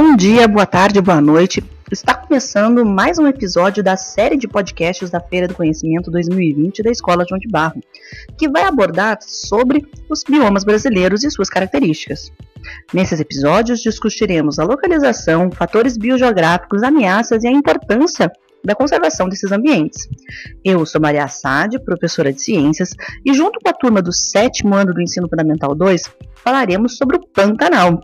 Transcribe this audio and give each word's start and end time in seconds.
Bom 0.00 0.14
dia, 0.14 0.46
boa 0.46 0.64
tarde, 0.64 1.00
boa 1.00 1.20
noite. 1.20 1.60
Está 1.90 2.14
começando 2.14 2.86
mais 2.86 3.18
um 3.18 3.26
episódio 3.26 3.82
da 3.82 3.96
série 3.96 4.36
de 4.36 4.46
podcasts 4.46 5.10
da 5.10 5.18
Feira 5.18 5.48
do 5.48 5.54
Conhecimento 5.54 6.08
2020 6.08 6.84
da 6.84 6.90
Escola 6.92 7.24
João 7.28 7.40
de 7.40 7.48
Barro, 7.48 7.82
que 8.38 8.48
vai 8.48 8.62
abordar 8.62 9.18
sobre 9.20 9.84
os 10.08 10.22
biomas 10.22 10.62
brasileiros 10.62 11.24
e 11.24 11.30
suas 11.32 11.50
características. 11.50 12.30
Nesses 12.94 13.18
episódios 13.18 13.80
discutiremos 13.80 14.60
a 14.60 14.64
localização, 14.64 15.50
fatores 15.50 15.98
biogeográficos, 15.98 16.84
ameaças 16.84 17.42
e 17.42 17.48
a 17.48 17.50
importância 17.50 18.30
da 18.64 18.76
conservação 18.76 19.28
desses 19.28 19.50
ambientes. 19.50 20.08
Eu 20.64 20.86
sou 20.86 21.00
Maria 21.00 21.24
Assad, 21.24 21.76
professora 21.80 22.32
de 22.32 22.40
ciências, 22.40 22.90
e 23.26 23.34
junto 23.34 23.58
com 23.58 23.68
a 23.68 23.72
turma 23.72 24.00
do 24.00 24.12
sétimo 24.12 24.76
ano 24.76 24.94
do 24.94 25.02
Ensino 25.02 25.28
Fundamental 25.28 25.74
2, 25.74 26.02
falaremos 26.36 26.96
sobre 26.96 27.16
o 27.16 27.26
Pantanal. 27.34 28.00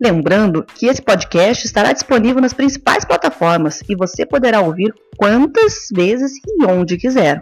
Lembrando 0.00 0.64
que 0.64 0.86
esse 0.86 1.02
podcast 1.02 1.66
estará 1.66 1.92
disponível 1.92 2.40
nas 2.40 2.52
principais 2.52 3.04
plataformas 3.04 3.82
e 3.88 3.96
você 3.96 4.24
poderá 4.24 4.60
ouvir 4.60 4.94
quantas 5.16 5.88
vezes 5.92 6.32
e 6.46 6.64
onde 6.64 6.96
quiser. 6.96 7.40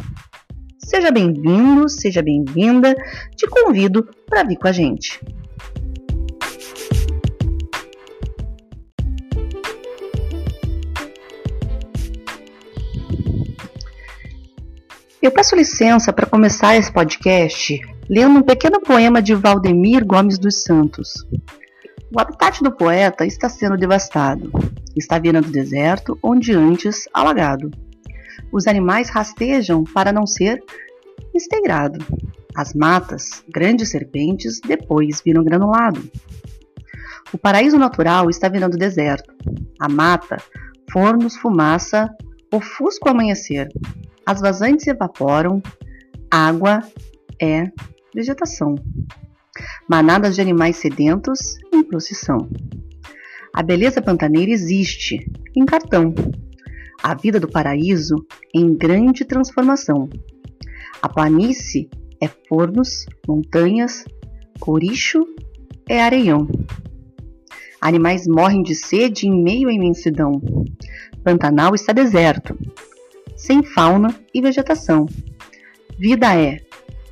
Seja 0.78 1.10
bem-vindo, 1.10 1.86
seja 1.90 2.22
bem-vinda, 2.22 2.94
te 3.36 3.46
convido 3.46 4.08
para 4.26 4.42
vir 4.42 4.56
com 4.56 4.68
a 4.68 4.72
gente. 4.72 5.20
Eu 15.20 15.30
peço 15.30 15.56
licença 15.56 16.10
para 16.10 16.24
começar 16.24 16.76
esse 16.76 16.90
podcast 16.90 17.78
lendo 18.08 18.38
um 18.38 18.42
pequeno 18.42 18.80
poema 18.80 19.20
de 19.20 19.34
Valdemir 19.34 20.06
Gomes 20.06 20.38
dos 20.38 20.62
Santos. 20.62 21.26
O 22.14 22.20
habitat 22.20 22.62
do 22.62 22.70
poeta 22.70 23.26
está 23.26 23.48
sendo 23.48 23.76
devastado. 23.76 24.50
Está 24.94 25.18
virando 25.18 25.50
deserto, 25.50 26.18
onde 26.22 26.52
antes 26.52 27.08
alagado. 27.12 27.70
Os 28.52 28.66
animais 28.66 29.10
rastejam 29.10 29.82
para 29.82 30.12
não 30.12 30.26
ser 30.26 30.62
estegrado. 31.34 31.98
As 32.56 32.72
matas, 32.72 33.44
grandes 33.52 33.90
serpentes, 33.90 34.60
depois 34.60 35.20
viram 35.24 35.44
granulado. 35.44 36.02
O 37.32 37.38
paraíso 37.38 37.76
natural 37.76 38.30
está 38.30 38.48
virando 38.48 38.78
deserto. 38.78 39.34
A 39.80 39.88
mata, 39.88 40.36
fornos, 40.92 41.36
fumaça, 41.36 42.08
ofusca 42.52 43.08
o 43.08 43.10
amanhecer. 43.10 43.68
As 44.24 44.40
vazantes 44.40 44.86
evaporam, 44.86 45.60
água 46.30 46.80
é 47.42 47.64
vegetação. 48.14 48.76
Manadas 49.88 50.34
de 50.34 50.40
animais 50.40 50.76
sedentos 50.76 51.56
em 51.72 51.82
procissão. 51.82 52.48
A 53.54 53.62
beleza 53.62 54.02
pantaneira 54.02 54.50
existe 54.50 55.30
em 55.56 55.64
cartão. 55.64 56.14
A 57.02 57.14
vida 57.14 57.40
do 57.40 57.48
paraíso 57.48 58.16
em 58.54 58.74
grande 58.76 59.24
transformação. 59.24 60.08
A 61.00 61.08
planície 61.08 61.88
é 62.20 62.28
fornos, 62.48 63.06
montanhas, 63.26 64.04
coricho 64.60 65.24
é 65.88 66.02
areião. 66.02 66.48
Animais 67.80 68.26
morrem 68.26 68.62
de 68.62 68.74
sede 68.74 69.26
em 69.26 69.42
meio 69.42 69.68
à 69.68 69.72
imensidão. 69.72 70.40
Pantanal 71.22 71.74
está 71.74 71.92
deserto 71.92 72.58
sem 73.36 73.62
fauna 73.62 74.14
e 74.34 74.40
vegetação. 74.40 75.06
Vida 75.98 76.34
é 76.34 76.60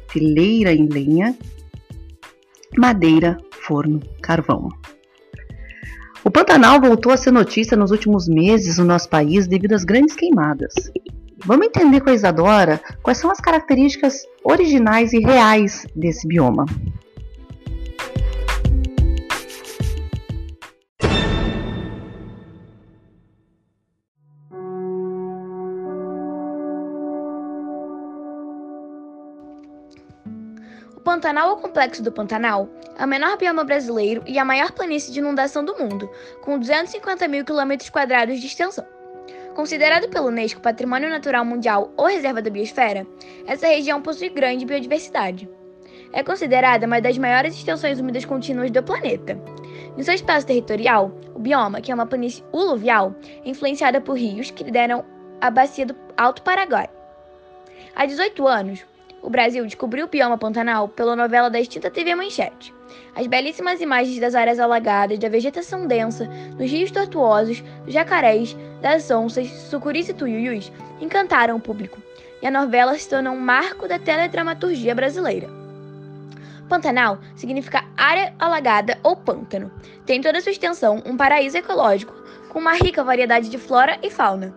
fileira 0.09 0.73
em 0.73 0.89
lenha, 0.89 1.37
madeira, 2.81 3.37
forno, 3.51 4.01
carvão. 4.23 4.69
O 6.25 6.31
Pantanal 6.31 6.81
voltou 6.81 7.13
a 7.13 7.17
ser 7.17 7.31
notícia 7.31 7.77
nos 7.77 7.91
últimos 7.91 8.27
meses 8.27 8.79
no 8.79 8.85
nosso 8.85 9.09
país 9.09 9.47
devido 9.47 9.75
às 9.75 9.85
grandes 9.85 10.15
queimadas. 10.15 10.73
Vamos 11.45 11.67
entender 11.67 12.01
com 12.01 12.09
a 12.09 12.15
Isadora 12.15 12.81
quais 13.03 13.19
são 13.19 13.31
as 13.31 13.41
características 13.41 14.23
originais 14.43 15.13
e 15.13 15.19
reais 15.19 15.87
desse 15.95 16.27
bioma. 16.27 16.65
Pantanal 31.25 31.53
ou 31.53 31.57
Complexo 31.57 32.03
do 32.03 32.13
Pantanal 32.13 32.69
é 32.99 33.03
o 33.03 33.09
menor 33.09 33.39
bioma 33.39 33.65
brasileiro 33.65 34.23
e 34.27 34.39
a 34.39 34.45
maior 34.45 34.73
planície 34.73 35.11
de 35.11 35.21
inundação 35.21 35.65
do 35.65 35.75
mundo, 35.75 36.07
com 36.43 36.59
250 36.59 37.27
mil 37.29 37.47
quilômetros 37.47 37.89
quadrados 37.89 38.39
de 38.39 38.47
extensão. 38.47 38.87
Considerado 39.55 40.11
pelo 40.11 40.27
Unesco 40.27 40.61
Patrimônio 40.61 41.09
Natural 41.09 41.43
Mundial 41.43 41.91
ou 41.97 42.09
Reserva 42.09 42.43
da 42.43 42.51
Biosfera, 42.51 43.07
essa 43.47 43.67
região 43.67 44.03
possui 44.03 44.29
grande 44.29 44.67
biodiversidade. 44.67 45.49
É 46.13 46.23
considerada 46.23 46.87
uma 46.87 47.01
das 47.01 47.17
maiores 47.17 47.55
extensões 47.55 47.99
úmidas 47.99 48.27
contínuas 48.27 48.71
do 48.71 48.83
planeta. 48.83 49.41
Em 49.97 50.03
seu 50.03 50.13
espaço 50.13 50.47
territorial, 50.47 51.11
o 51.35 51.39
bioma, 51.39 51.81
que 51.81 51.91
é 51.91 51.95
uma 51.95 52.05
planície 52.05 52.45
uluvial, 52.53 53.15
é 53.43 53.49
influenciada 53.49 53.99
por 53.99 54.19
rios 54.19 54.51
que 54.51 54.63
lideram 54.63 55.03
a 55.41 55.51
bacia 55.51 55.87
do 55.87 55.97
Alto 56.19 56.43
Paraguai. 56.43 56.91
Há 57.97 58.05
18 58.05 58.47
anos, 58.47 58.85
o 59.25 59.31
Brasil 59.31 59.65
descobriu 59.65 60.05
o 60.05 60.09
bioma 60.09 60.37
Pantanal 60.37 60.87
pela 60.87 61.17
novela 61.17 61.49
da 61.49 61.59
extinta 61.59 61.91
TV 61.91 62.15
Manchete. 62.15 62.75
As 63.17 63.27
belíssimas 63.27 63.81
imagens 63.81 64.21
das 64.21 64.35
áreas 64.35 64.61
alagadas, 64.61 65.19
da 65.19 65.31
vegetação 65.31 65.87
densa, 65.87 66.29
dos 66.59 66.71
rios 66.71 66.91
tortuosos, 66.91 67.63
dos 67.87 67.95
jacarés, 67.95 68.55
das 68.83 69.11
onças, 69.11 69.49
sucuris 69.49 70.11
e 70.11 70.13
tuiuius 70.13 70.71
encantaram 71.01 71.57
o 71.57 71.61
público, 71.61 71.99
e 72.43 72.47
a 72.47 72.51
novela 72.51 72.99
se 72.99 73.09
tornou 73.09 73.33
um 73.33 73.41
marco 73.41 73.89
da 73.89 73.99
teledramaturgia 73.99 74.95
brasileira. 74.95 75.49
Pantanal 76.69 77.19
significa 77.35 77.83
área 77.97 78.35
alagada 78.39 78.99
ou 79.03 79.17
pântano. 79.17 79.73
Tem 80.05 80.21
toda 80.21 80.41
sua 80.43 80.53
extensão 80.53 81.03
um 81.07 81.17
paraíso 81.17 81.57
ecológico, 81.57 82.13
com 82.51 82.59
uma 82.59 82.75
rica 82.75 83.03
variedade 83.03 83.49
de 83.49 83.57
flora 83.57 83.99
e 84.03 84.11
fauna, 84.11 84.55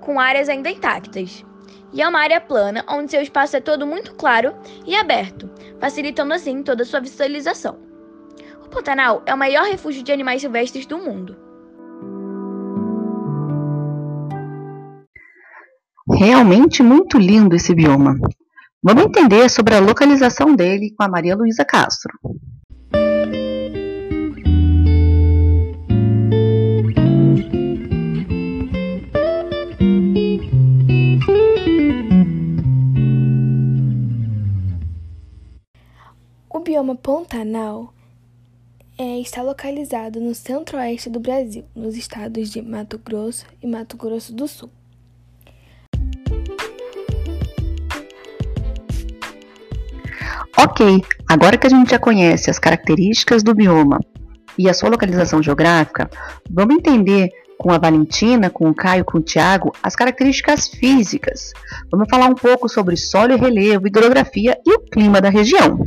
com 0.00 0.18
áreas 0.18 0.48
ainda 0.48 0.70
intactas 0.70 1.44
e 1.92 2.02
é 2.02 2.08
uma 2.08 2.20
área 2.20 2.40
plana 2.40 2.84
onde 2.88 3.10
seu 3.10 3.22
espaço 3.22 3.56
é 3.56 3.60
todo 3.60 3.86
muito 3.86 4.14
claro 4.14 4.54
e 4.86 4.94
aberto, 4.94 5.48
facilitando 5.80 6.34
assim 6.34 6.62
toda 6.62 6.82
a 6.82 6.86
sua 6.86 7.00
visualização. 7.00 7.78
O 8.64 8.68
Pantanal 8.68 9.22
é 9.24 9.34
o 9.34 9.38
maior 9.38 9.64
refúgio 9.64 10.02
de 10.02 10.12
animais 10.12 10.42
silvestres 10.42 10.86
do 10.86 10.98
mundo. 10.98 11.36
Realmente 16.14 16.82
muito 16.82 17.18
lindo 17.18 17.54
esse 17.54 17.74
bioma. 17.74 18.14
Vamos 18.82 19.04
entender 19.04 19.48
sobre 19.48 19.74
a 19.74 19.80
localização 19.80 20.54
dele 20.54 20.94
com 20.96 21.04
a 21.04 21.08
Maria 21.08 21.36
Luísa 21.36 21.64
Castro. 21.64 22.12
Bioma 36.78 36.94
Pantanal 36.94 37.92
é, 38.96 39.18
está 39.18 39.42
localizado 39.42 40.20
no 40.20 40.32
centro-oeste 40.32 41.10
do 41.10 41.18
Brasil, 41.18 41.64
nos 41.74 41.96
estados 41.96 42.50
de 42.50 42.62
Mato 42.62 43.00
Grosso 43.04 43.46
e 43.60 43.66
Mato 43.66 43.96
Grosso 43.96 44.32
do 44.32 44.46
Sul. 44.46 44.70
Ok, 50.56 51.02
agora 51.28 51.58
que 51.58 51.66
a 51.66 51.70
gente 51.70 51.90
já 51.90 51.98
conhece 51.98 52.48
as 52.48 52.60
características 52.60 53.42
do 53.42 53.52
bioma 53.54 53.98
e 54.56 54.68
a 54.68 54.74
sua 54.74 54.88
localização 54.88 55.42
geográfica, 55.42 56.08
vamos 56.48 56.76
entender 56.76 57.28
com 57.58 57.72
a 57.72 57.78
Valentina, 57.78 58.50
com 58.50 58.70
o 58.70 58.74
Caio, 58.74 59.04
com 59.04 59.18
o 59.18 59.22
Tiago, 59.22 59.74
as 59.82 59.96
características 59.96 60.68
físicas. 60.68 61.52
Vamos 61.90 62.08
falar 62.08 62.26
um 62.26 62.36
pouco 62.36 62.68
sobre 62.68 62.96
solo 62.96 63.32
e 63.32 63.36
relevo, 63.36 63.88
hidrografia 63.88 64.56
e 64.64 64.74
o 64.74 64.80
clima 64.80 65.20
da 65.20 65.28
região. 65.28 65.82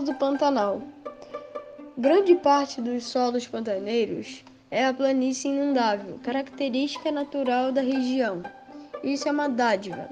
Solos 0.00 0.04
do 0.04 0.14
Pantanal. 0.14 0.82
Grande 1.98 2.34
parte 2.34 2.80
dos 2.80 3.04
solos 3.04 3.46
pantaneiros 3.46 4.42
é 4.70 4.86
a 4.86 4.94
planície 4.94 5.50
inundável, 5.50 6.18
característica 6.22 7.12
natural 7.12 7.70
da 7.70 7.82
região. 7.82 8.42
Isso 9.04 9.28
é 9.28 9.32
uma 9.32 9.48
dádiva. 9.48 10.08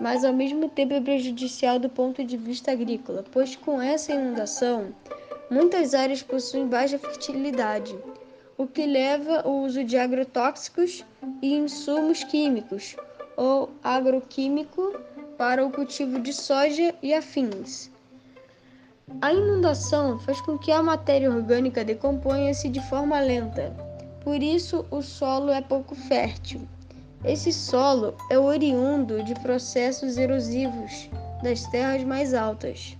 mas 0.00 0.24
ao 0.24 0.32
mesmo 0.32 0.68
tempo 0.68 0.94
é 0.94 1.00
prejudicial 1.00 1.78
do 1.78 1.88
ponto 1.88 2.22
de 2.22 2.36
vista 2.36 2.70
agrícola, 2.70 3.24
pois 3.32 3.56
com 3.56 3.80
essa 3.82 4.12
inundação, 4.12 4.94
muitas 5.50 5.94
áreas 5.94 6.22
possuem 6.22 6.68
baixa 6.68 6.98
fertilidade, 6.98 7.96
o 8.56 8.66
que 8.66 8.86
leva 8.86 9.40
ao 9.40 9.52
uso 9.62 9.82
de 9.82 9.96
agrotóxicos 9.96 11.04
e 11.42 11.54
insumos 11.54 12.22
químicos 12.22 12.94
ou 13.36 13.70
agroquímico 13.82 15.00
para 15.36 15.64
o 15.66 15.70
cultivo 15.72 16.20
de 16.20 16.32
soja 16.32 16.94
e 17.02 17.12
afins. 17.12 17.90
A 19.22 19.32
inundação 19.32 20.18
faz 20.18 20.40
com 20.40 20.58
que 20.58 20.70
a 20.70 20.82
matéria 20.82 21.30
orgânica 21.30 21.84
decomponha-se 21.84 22.68
de 22.68 22.80
forma 22.88 23.18
lenta, 23.20 23.72
por 24.20 24.42
isso 24.42 24.84
o 24.90 25.00
solo 25.00 25.50
é 25.50 25.62
pouco 25.62 25.94
fértil. 25.94 26.68
Esse 27.24 27.52
solo 27.52 28.14
é 28.28 28.38
oriundo 28.38 29.22
de 29.22 29.34
processos 29.36 30.18
erosivos 30.18 31.08
das 31.42 31.64
terras 31.68 32.04
mais 32.04 32.34
altas. 32.34 32.98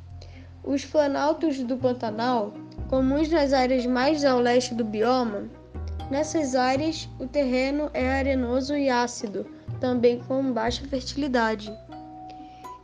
Os 0.65 0.85
planaltos 0.85 1.59
do 1.59 1.77
Pantanal, 1.77 2.53
comuns 2.89 3.29
nas 3.29 3.53
áreas 3.53 3.85
mais 3.85 4.25
ao 4.25 4.39
leste 4.39 4.75
do 4.75 4.85
bioma, 4.85 5.51
nessas 6.11 6.55
áreas 6.55 7.09
o 7.19 7.27
terreno 7.27 7.91
é 7.93 8.09
arenoso 8.09 8.77
e 8.77 8.89
ácido, 8.89 9.45
também 9.81 10.21
com 10.21 10.53
baixa 10.53 10.87
fertilidade. 10.87 11.77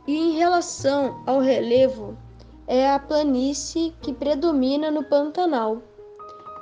E 0.05 0.13
em 0.13 0.37
relação 0.37 1.23
ao 1.25 1.39
relevo, 1.39 2.17
é 2.67 2.89
a 2.89 2.99
planície 2.99 3.93
que 4.01 4.13
predomina 4.13 4.89
no 4.89 5.03
Pantanal. 5.03 5.81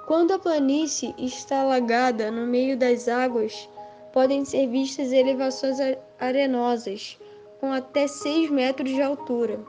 Quando 0.08 0.34
a 0.34 0.40
planície 0.40 1.14
está 1.18 1.62
alagada 1.62 2.32
no 2.32 2.46
meio 2.46 2.78
das 2.78 3.08
águas, 3.08 3.70
podem 4.12 4.44
ser 4.44 4.68
vistas 4.68 5.12
elevações 5.12 5.78
arenosas 6.20 7.18
com 7.60 7.72
até 7.72 8.08
6 8.08 8.50
metros 8.50 8.90
de 8.90 9.02
altura. 9.02 9.60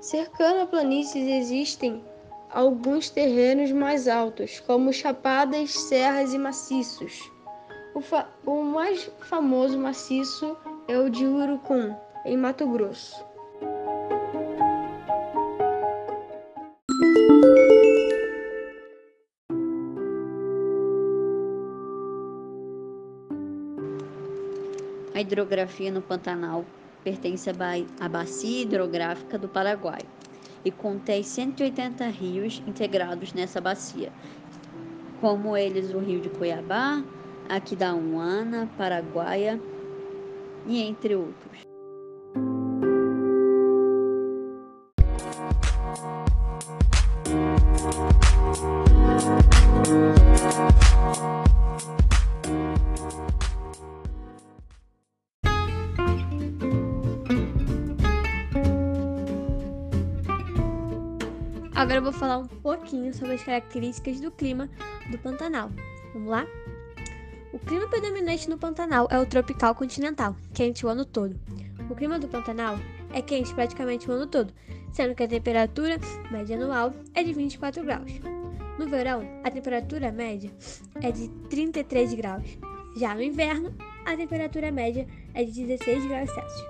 Cercando 0.00 0.62
a 0.62 0.66
planície 0.66 1.30
existem 1.32 2.04
alguns 2.50 3.08
terrenos 3.08 3.70
mais 3.70 4.08
altos, 4.08 4.58
como 4.60 4.92
chapadas, 4.92 5.70
serras 5.70 6.34
e 6.34 6.38
maciços. 6.38 7.30
O, 7.94 8.50
o 8.50 8.64
mais 8.64 9.10
famoso 9.20 9.78
maciço 9.78 10.56
é 10.88 10.98
o 10.98 11.08
de 11.08 11.24
Urucum, 11.24 11.94
em 12.24 12.36
Mato 12.36 12.66
Grosso. 12.66 13.29
A 25.20 25.22
hidrografia 25.22 25.90
no 25.90 26.00
Pantanal 26.00 26.64
pertence 27.04 27.50
à 27.50 28.08
bacia 28.08 28.62
hidrográfica 28.62 29.36
do 29.36 29.50
Paraguai 29.50 30.00
e 30.64 30.70
contém 30.70 31.22
180 31.22 32.06
rios 32.06 32.62
integrados 32.66 33.34
nessa 33.34 33.60
bacia, 33.60 34.10
como 35.20 35.54
eles 35.54 35.92
o 35.92 35.98
Rio 35.98 36.22
de 36.22 36.30
Cuiabá, 36.30 37.04
Aquidauana, 37.50 38.66
Paraguaia 38.78 39.60
e 40.66 40.80
entre 40.80 41.14
outros. 41.14 41.69
Agora 61.80 61.96
eu 61.96 62.02
vou 62.02 62.12
falar 62.12 62.36
um 62.36 62.46
pouquinho 62.46 63.10
sobre 63.14 63.36
as 63.36 63.42
características 63.42 64.20
do 64.20 64.30
clima 64.30 64.68
do 65.10 65.16
Pantanal. 65.16 65.70
Vamos 66.12 66.28
lá? 66.28 66.46
O 67.54 67.58
clima 67.58 67.88
predominante 67.88 68.50
no 68.50 68.58
Pantanal 68.58 69.08
é 69.10 69.18
o 69.18 69.24
tropical 69.24 69.74
continental, 69.74 70.36
quente 70.52 70.84
o 70.84 70.90
ano 70.90 71.06
todo. 71.06 71.40
O 71.88 71.94
clima 71.94 72.18
do 72.18 72.28
Pantanal 72.28 72.78
é 73.14 73.22
quente 73.22 73.54
praticamente 73.54 74.10
o 74.10 74.12
ano 74.12 74.26
todo, 74.26 74.52
sendo 74.92 75.14
que 75.14 75.22
a 75.22 75.26
temperatura 75.26 75.98
média 76.30 76.54
anual 76.54 76.92
é 77.14 77.22
de 77.22 77.32
24 77.32 77.82
graus. 77.82 78.12
No 78.78 78.86
verão, 78.86 79.22
a 79.42 79.50
temperatura 79.50 80.12
média 80.12 80.50
é 81.00 81.10
de 81.10 81.30
33 81.48 82.12
graus. 82.12 82.58
Já 82.94 83.14
no 83.14 83.22
inverno, 83.22 83.74
a 84.04 84.14
temperatura 84.14 84.70
média 84.70 85.08
é 85.32 85.44
de 85.44 85.64
16 85.64 86.04
graus 86.04 86.30
Celsius. 86.30 86.68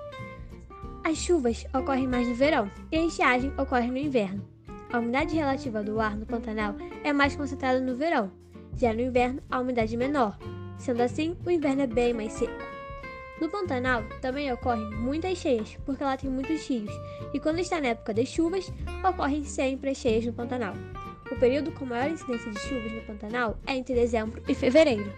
As 1.03 1.17
chuvas 1.17 1.65
ocorrem 1.73 2.07
mais 2.07 2.29
no 2.29 2.33
verão 2.33 2.71
e 2.89 2.97
a 2.97 3.05
estiagem 3.05 3.51
ocorre 3.57 3.91
no 3.91 3.97
inverno. 3.97 4.50
A 4.93 4.99
umidade 4.99 5.35
relativa 5.35 5.81
do 5.81 6.01
ar 6.01 6.17
no 6.17 6.25
Pantanal 6.25 6.75
é 7.03 7.13
mais 7.13 7.33
concentrada 7.35 7.79
no 7.79 7.95
verão, 7.95 8.29
já 8.77 8.93
no 8.93 8.99
inverno 8.99 9.41
a 9.49 9.59
umidade 9.61 9.95
é 9.95 9.97
menor, 9.97 10.37
sendo 10.77 11.01
assim 11.01 11.37
o 11.45 11.49
inverno 11.49 11.83
é 11.83 11.87
bem 11.87 12.13
mais 12.13 12.33
seco. 12.33 12.51
No 13.39 13.49
Pantanal 13.49 14.03
também 14.21 14.51
ocorrem 14.51 14.91
muitas 14.91 15.37
cheias, 15.37 15.77
porque 15.85 16.03
lá 16.03 16.17
tem 16.17 16.29
muitos 16.29 16.67
rios, 16.67 16.91
e 17.33 17.39
quando 17.39 17.59
está 17.59 17.79
na 17.79 17.87
época 17.87 18.13
das 18.13 18.27
chuvas, 18.27 18.71
ocorrem 19.07 19.45
sempre 19.45 19.91
as 19.91 19.97
cheias 19.97 20.25
no 20.25 20.33
Pantanal. 20.33 20.73
O 21.31 21.35
período 21.37 21.71
com 21.71 21.85
maior 21.85 22.11
incidência 22.11 22.51
de 22.51 22.59
chuvas 22.59 22.91
no 22.91 23.01
Pantanal 23.03 23.57
é 23.65 23.75
entre 23.75 23.95
dezembro 23.95 24.43
e 24.45 24.53
fevereiro. 24.53 25.09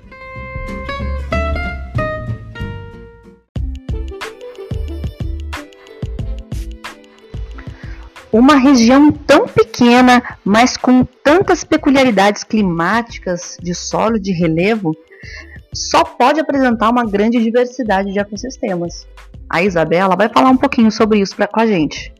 Uma 8.33 8.55
região 8.55 9.11
tão 9.11 9.47
pequena, 9.47 10.37
mas 10.43 10.75
com 10.75 11.05
tantas 11.23 11.63
peculiaridades 11.63 12.43
climáticas, 12.43 13.57
de 13.61 13.75
solo, 13.75 14.19
de 14.19 14.31
relevo, 14.31 14.97
só 15.71 16.03
pode 16.03 16.39
apresentar 16.39 16.89
uma 16.89 17.05
grande 17.05 17.39
diversidade 17.39 18.11
de 18.11 18.17
ecossistemas. 18.17 19.07
A 19.47 19.61
Isabela 19.61 20.15
vai 20.15 20.29
falar 20.29 20.49
um 20.49 20.57
pouquinho 20.57 20.91
sobre 20.91 21.19
isso 21.19 21.35
pra, 21.35 21.45
com 21.45 21.59
a 21.59 21.67
gente. 21.67 22.11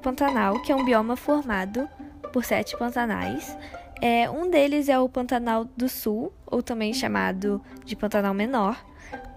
Pantanal, 0.00 0.62
que 0.62 0.72
é 0.72 0.74
um 0.74 0.82
bioma 0.82 1.14
formado 1.14 1.86
por 2.32 2.42
sete 2.42 2.74
pantanais, 2.78 3.54
é, 4.00 4.28
um 4.28 4.50
deles 4.50 4.88
é 4.88 4.98
o 4.98 5.08
Pantanal 5.08 5.64
do 5.76 5.88
Sul, 5.88 6.32
ou 6.46 6.62
também 6.62 6.92
chamado 6.92 7.62
de 7.84 7.96
Pantanal 7.96 8.34
Menor, 8.34 8.76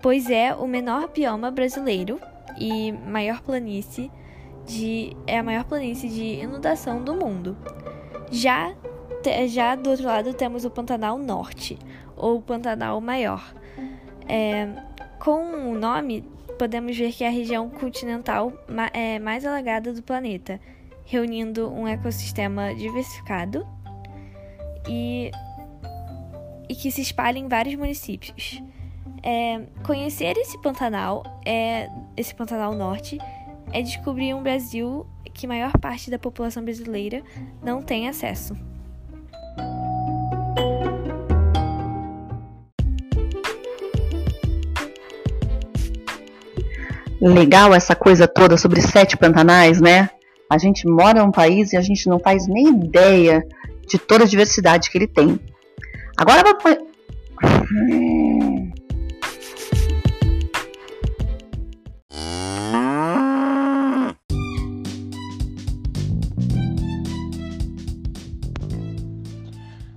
pois 0.02 0.30
é 0.30 0.54
o 0.54 0.68
menor 0.68 1.10
bioma 1.10 1.50
brasileiro 1.50 2.20
e 2.58 2.92
maior 2.92 3.42
planície 3.42 4.12
de, 4.66 5.16
é 5.26 5.40
a 5.40 5.44
maior 5.44 5.64
planície 5.64 6.10
de 6.10 6.42
inundação 6.44 7.02
do 7.04 7.16
mundo. 7.16 7.58
Já, 8.32 8.74
já 9.48 9.76
do 9.76 9.90
outro 9.90 10.06
lado 10.06 10.34
temos 10.34 10.66
o 10.66 10.70
Pantanal 10.70 11.18
Norte, 11.18 11.80
ou 12.16 12.42
Pantanal 12.42 13.00
Maior. 13.00 13.54
É, 14.28 14.68
com 15.20 15.72
o 15.72 15.74
nome, 15.74 16.24
podemos 16.58 16.96
ver 16.98 17.14
que 17.14 17.24
é 17.24 17.28
a 17.28 17.32
região 17.32 17.70
continental 17.70 18.52
é, 18.94 19.18
mais 19.20 19.46
alagada 19.46 19.94
do 19.94 20.04
planeta, 20.04 20.60
reunindo 21.06 21.72
um 21.72 21.88
ecossistema 21.88 22.76
diversificado 22.76 23.66
e, 24.88 25.32
e 26.68 26.76
que 26.76 26.92
se 26.92 27.02
espalha 27.02 27.38
em 27.38 27.48
vários 27.48 27.76
municípios. 27.76 28.62
É, 29.22 29.62
conhecer 29.84 30.38
esse 30.38 30.62
Pantanal, 30.62 31.24
é, 31.46 31.90
esse 32.16 32.34
Pantanal 32.34 32.74
Norte, 32.74 33.18
é 33.72 33.82
descobrir 33.82 34.34
um 34.34 34.42
Brasil 34.42 35.06
que 35.34 35.46
a 35.46 35.50
maior 35.50 35.72
parte 35.80 36.10
da 36.10 36.20
população 36.20 36.64
brasileira 36.64 37.22
não 37.64 37.82
tem 37.82 38.08
acesso. 38.08 38.56
Legal 47.22 47.74
essa 47.74 47.96
coisa 47.96 48.28
toda 48.28 48.56
sobre 48.56 48.82
sete 48.82 49.18
pantanais, 49.18 49.82
né? 49.82 50.10
A 50.50 50.58
gente 50.58 50.88
mora 50.88 51.22
num 51.22 51.32
país 51.32 51.74
e 51.74 51.78
a 51.78 51.82
gente 51.82 52.08
não 52.08 52.18
faz 52.18 52.48
nem 52.48 52.70
ideia 52.70 53.46
de 53.90 53.98
toda 53.98 54.24
a 54.24 54.28
diversidade 54.28 54.90
que 54.90 54.98
ele 54.98 55.08
tem. 55.08 55.40
Agora 56.18 56.44
vou. 56.44 56.90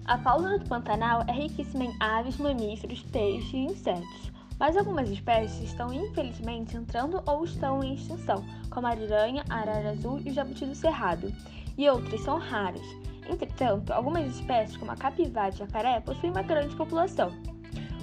A 0.04 0.18
fauna 0.18 0.58
do 0.58 0.66
Pantanal 0.66 1.24
é 1.26 1.32
riquíssima 1.32 1.84
em 1.84 1.96
aves, 1.98 2.36
mamíferos, 2.36 3.02
peixes 3.12 3.52
e 3.52 3.56
insetos, 3.56 4.32
mas 4.58 4.76
algumas 4.76 5.08
espécies 5.08 5.70
estão 5.70 5.92
infelizmente 5.92 6.76
entrando 6.76 7.22
ou 7.26 7.44
estão 7.44 7.82
em 7.82 7.94
extinção, 7.94 8.44
como 8.70 8.86
a 8.86 8.90
ariranha, 8.90 9.42
a 9.48 9.56
arara 9.56 9.90
azul 9.90 10.20
e 10.24 10.30
o 10.30 10.34
jabuti 10.34 10.66
do 10.66 10.74
cerrado. 10.74 11.32
e 11.78 11.88
outras 11.88 12.20
são 12.20 12.38
raras. 12.38 13.01
Entretanto, 13.28 13.92
algumas 13.92 14.26
espécies, 14.26 14.76
como 14.76 14.90
a 14.90 14.96
capivara 14.96 15.54
e 15.54 15.58
jacaré, 15.58 16.00
possuem 16.00 16.32
uma 16.32 16.42
grande 16.42 16.74
população. 16.76 17.30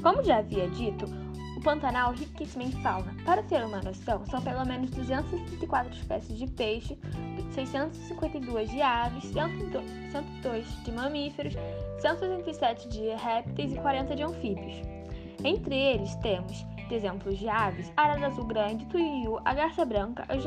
Como 0.02 0.24
já 0.24 0.38
havia 0.38 0.68
dito, 0.70 1.06
o 1.58 1.62
Pantanal 1.62 2.14
é 2.14 2.16
riquíssimo 2.16 2.64
em 2.64 2.72
fauna. 2.72 3.14
Para 3.26 3.44
ter 3.44 3.64
uma 3.66 3.82
noção, 3.82 4.26
são 4.28 4.42
pelo 4.42 4.66
menos 4.66 4.90
264 4.92 5.94
espécies 5.94 6.38
de 6.38 6.48
peixe, 6.48 6.98
652 7.52 8.70
de 8.70 8.82
aves, 8.82 9.26
102 9.26 10.84
de 10.84 10.92
mamíferos, 10.94 11.54
167 12.00 12.88
de 12.88 13.10
répteis 13.16 13.74
e 13.74 13.76
40 13.76 14.16
de 14.16 14.24
anfíbios. 14.24 14.82
Entre 15.44 15.76
eles 15.76 16.16
temos 16.16 16.66
exemplos 16.90 17.38
de 17.38 17.48
aves, 17.48 17.92
arara 17.96 18.28
azul 18.28 18.46
grande, 18.46 18.86
tuiuiu, 18.86 19.40
a 19.44 19.54
garça 19.54 19.86
branca, 19.86 20.26
o 20.34 20.40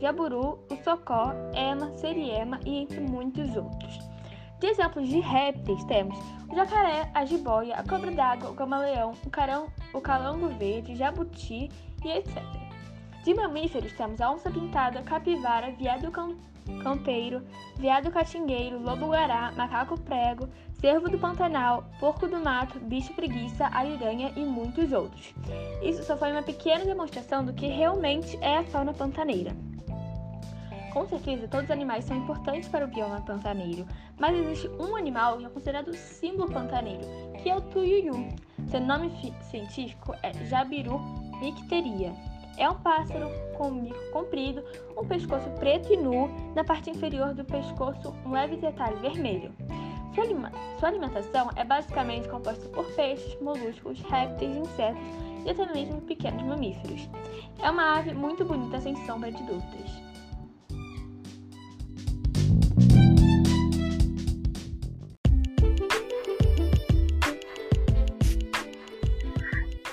jaburu, 0.00 0.58
o 0.70 0.76
socó, 0.82 1.32
ema, 1.54 1.92
seriema 1.98 2.58
e 2.64 2.78
entre 2.78 3.00
muitos 3.00 3.54
outros. 3.56 3.98
De 4.58 4.66
exemplos 4.66 5.08
de 5.08 5.20
répteis 5.20 5.82
temos 5.84 6.18
o 6.50 6.54
jacaré, 6.54 7.10
a 7.14 7.24
jiboia, 7.24 7.76
a 7.76 7.82
cobra 7.82 8.10
d'água, 8.10 8.50
o 8.50 8.54
camaleão, 8.54 9.12
o, 9.24 9.30
carão, 9.30 9.68
o 9.94 10.00
calango 10.00 10.48
verde, 10.48 10.96
jabuti 10.96 11.70
e 12.04 12.08
etc. 12.08 12.42
De 13.24 13.34
mamíferos 13.34 13.92
temos 13.92 14.20
a 14.20 14.30
onça 14.30 14.50
pintada, 14.50 15.02
capivara, 15.02 15.70
viado 15.72 16.10
campeiro, 16.82 17.42
viado 17.76 18.10
catingueiro, 18.10 18.82
lobo-guará, 18.82 19.52
macaco 19.52 19.98
prego, 20.00 20.48
cervo 20.80 21.08
do 21.08 21.18
Pantanal, 21.18 21.84
porco 21.98 22.26
do 22.26 22.40
mato, 22.40 22.78
bicho 22.80 23.12
preguiça, 23.14 23.66
ariranha 23.66 24.32
e 24.36 24.40
muitos 24.40 24.92
outros. 24.92 25.34
Isso 25.82 26.02
só 26.02 26.16
foi 26.16 26.32
uma 26.32 26.42
pequena 26.42 26.84
demonstração 26.84 27.44
do 27.44 27.52
que 27.52 27.66
realmente 27.66 28.38
é 28.40 28.58
a 28.58 28.64
fauna 28.64 28.92
pantaneira. 28.92 29.54
Com 30.92 31.06
certeza, 31.06 31.46
todos 31.46 31.66
os 31.66 31.70
animais 31.70 32.04
são 32.04 32.16
importantes 32.16 32.68
para 32.68 32.84
o 32.84 32.88
bioma 32.88 33.20
pantaneiro, 33.20 33.86
mas 34.18 34.36
existe 34.36 34.68
um 34.80 34.96
animal 34.96 35.38
que 35.38 35.46
é 35.46 35.48
considerado 35.48 35.94
símbolo 35.94 36.50
pantaneiro, 36.50 37.04
que 37.40 37.48
é 37.48 37.56
o 37.56 37.60
tuiuiu. 37.60 38.28
Seu 38.68 38.80
nome 38.80 39.10
científico 39.42 40.14
é 40.22 40.32
Jabiru 40.46 41.00
nicteria. 41.40 42.12
É 42.58 42.68
um 42.68 42.74
pássaro 42.74 43.30
com 43.56 43.68
um 43.68 43.80
bico 43.82 44.10
comprido, 44.12 44.64
um 44.96 45.06
pescoço 45.06 45.48
preto 45.60 45.92
e 45.92 45.96
nu, 45.96 46.28
na 46.54 46.64
parte 46.64 46.90
inferior 46.90 47.34
do 47.34 47.44
pescoço 47.44 48.14
um 48.26 48.32
leve 48.32 48.56
detalhe 48.56 48.96
vermelho. 48.96 49.52
Sua, 50.14 50.24
alima 50.24 50.50
sua 50.78 50.88
alimentação 50.88 51.50
é 51.54 51.64
basicamente 51.64 52.28
composta 52.28 52.68
por 52.68 52.84
peixes, 52.94 53.40
moluscos, 53.40 54.00
répteis, 54.02 54.56
insetos 54.56 55.00
e 55.46 55.50
até 55.50 55.72
mesmo 55.72 56.00
pequenos 56.00 56.42
mamíferos. 56.42 57.08
É 57.60 57.70
uma 57.70 57.98
ave 57.98 58.12
muito 58.12 58.44
bonita 58.44 58.80
sem 58.80 58.96
sombra 59.06 59.30
de 59.30 59.42
dúvidas. 59.44 60.09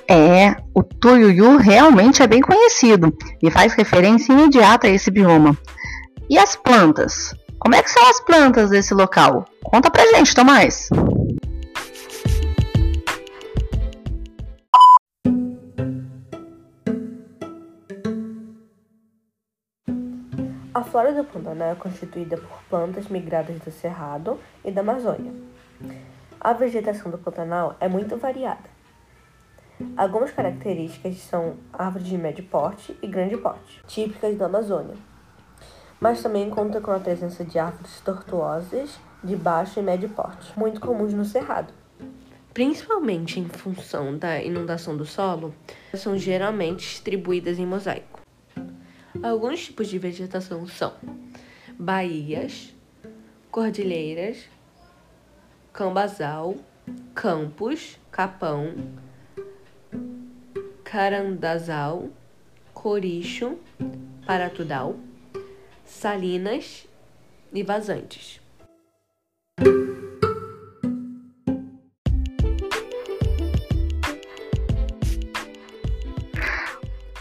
É, 0.09 0.55
o 0.73 0.81
Tuiuiu 0.81 1.57
realmente 1.57 2.23
é 2.23 2.27
bem 2.27 2.39
conhecido 2.39 3.13
e 3.43 3.51
faz 3.51 3.73
referência 3.73 4.31
imediata 4.31 4.87
a 4.87 4.89
esse 4.89 5.11
bioma. 5.11 5.57
E 6.29 6.39
as 6.39 6.55
plantas? 6.55 7.35
Como 7.59 7.75
é 7.75 7.83
que 7.83 7.91
são 7.91 8.09
as 8.09 8.21
plantas 8.21 8.69
desse 8.69 8.93
local? 8.93 9.45
Conta 9.65 9.91
pra 9.91 10.05
gente, 10.05 10.33
Tomás. 10.33 10.87
A 20.73 20.83
flora 20.83 21.11
do 21.11 21.25
Pantanal 21.25 21.71
é 21.71 21.75
constituída 21.75 22.37
por 22.37 22.59
plantas 22.69 23.09
migradas 23.09 23.59
do 23.59 23.71
Cerrado 23.71 24.39
e 24.63 24.71
da 24.71 24.79
Amazônia. 24.79 25.33
A 26.39 26.53
vegetação 26.53 27.11
do 27.11 27.17
Pantanal 27.17 27.75
é 27.81 27.89
muito 27.89 28.15
variada 28.15 28.76
Algumas 29.95 30.31
características 30.31 31.17
são 31.17 31.57
árvores 31.71 32.07
de 32.07 32.17
médio 32.17 32.43
porte 32.45 32.97
e 32.99 33.07
grande 33.07 33.37
porte, 33.37 33.83
típicas 33.85 34.35
da 34.35 34.47
Amazônia, 34.47 34.95
mas 35.99 36.21
também 36.23 36.49
conta 36.49 36.81
com 36.81 36.91
a 36.91 36.99
presença 36.99 37.45
de 37.45 37.59
árvores 37.59 38.01
tortuosas 38.01 38.99
de 39.23 39.35
baixo 39.35 39.79
e 39.79 39.83
médio 39.83 40.09
porte, 40.09 40.51
muito 40.57 40.81
comuns 40.81 41.13
no 41.13 41.23
Cerrado. 41.23 41.71
Principalmente 42.55 43.39
em 43.39 43.45
função 43.45 44.17
da 44.17 44.41
inundação 44.41 44.97
do 44.97 45.05
solo, 45.05 45.53
são 45.93 46.17
geralmente 46.17 46.79
distribuídas 46.79 47.59
em 47.59 47.65
mosaico. 47.67 48.21
Alguns 49.21 49.65
tipos 49.65 49.87
de 49.87 49.99
vegetação 49.99 50.67
são 50.67 50.93
baías, 51.77 52.73
cordilheiras, 53.51 54.43
cambazal, 55.71 56.55
campos, 57.13 57.99
capão, 58.09 58.73
Carandazal, 60.89 62.09
Coricho, 62.73 63.59
Paratudal, 64.25 64.95
Salinas 65.85 66.87
e 67.53 67.61
Vazantes. 67.61 68.39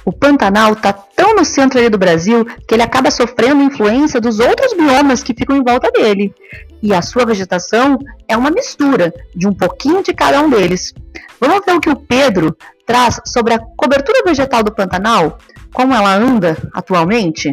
O 0.06 0.12
Pantanal 0.12 0.74
está 0.74 0.92
tão 0.92 1.34
no 1.34 1.44
centro 1.44 1.80
ali 1.80 1.88
do 1.88 1.98
Brasil 1.98 2.44
que 2.44 2.76
ele 2.76 2.82
acaba 2.82 3.10
sofrendo 3.10 3.60
influência 3.60 4.20
dos 4.20 4.38
outros 4.38 4.72
biomas 4.72 5.20
que 5.20 5.34
ficam 5.34 5.56
em 5.56 5.64
volta 5.64 5.90
dele. 5.90 6.32
E 6.80 6.94
a 6.94 7.02
sua 7.02 7.26
vegetação 7.26 7.98
é 8.28 8.36
uma 8.36 8.52
mistura 8.52 9.12
de 9.34 9.48
um 9.48 9.52
pouquinho 9.52 10.04
de 10.04 10.14
cada 10.14 10.40
um 10.40 10.48
deles. 10.48 10.94
Vamos 11.40 11.66
ver 11.66 11.72
o 11.72 11.80
que 11.80 11.90
o 11.90 11.96
Pedro 11.96 12.56
traz 12.86 13.20
sobre 13.26 13.54
a 13.54 13.58
cobertura 13.58 14.22
vegetal 14.24 14.62
do 14.62 14.72
Pantanal, 14.72 15.38
como 15.72 15.92
ela 15.92 16.14
anda 16.14 16.56
atualmente? 16.72 17.52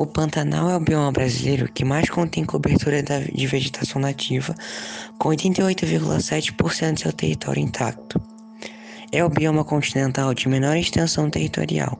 O 0.00 0.06
Pantanal 0.06 0.70
é 0.70 0.76
o 0.76 0.80
bioma 0.80 1.12
brasileiro 1.12 1.70
que 1.70 1.84
mais 1.84 2.08
contém 2.08 2.42
cobertura 2.42 3.02
de 3.02 3.46
vegetação 3.46 4.00
nativa, 4.00 4.54
com 5.18 5.28
88,7% 5.28 6.94
de 6.94 7.00
seu 7.02 7.12
território 7.12 7.60
intacto. 7.60 8.18
É 9.12 9.22
o 9.22 9.28
bioma 9.28 9.62
continental 9.62 10.32
de 10.32 10.48
menor 10.48 10.74
extensão 10.74 11.28
territorial. 11.28 11.98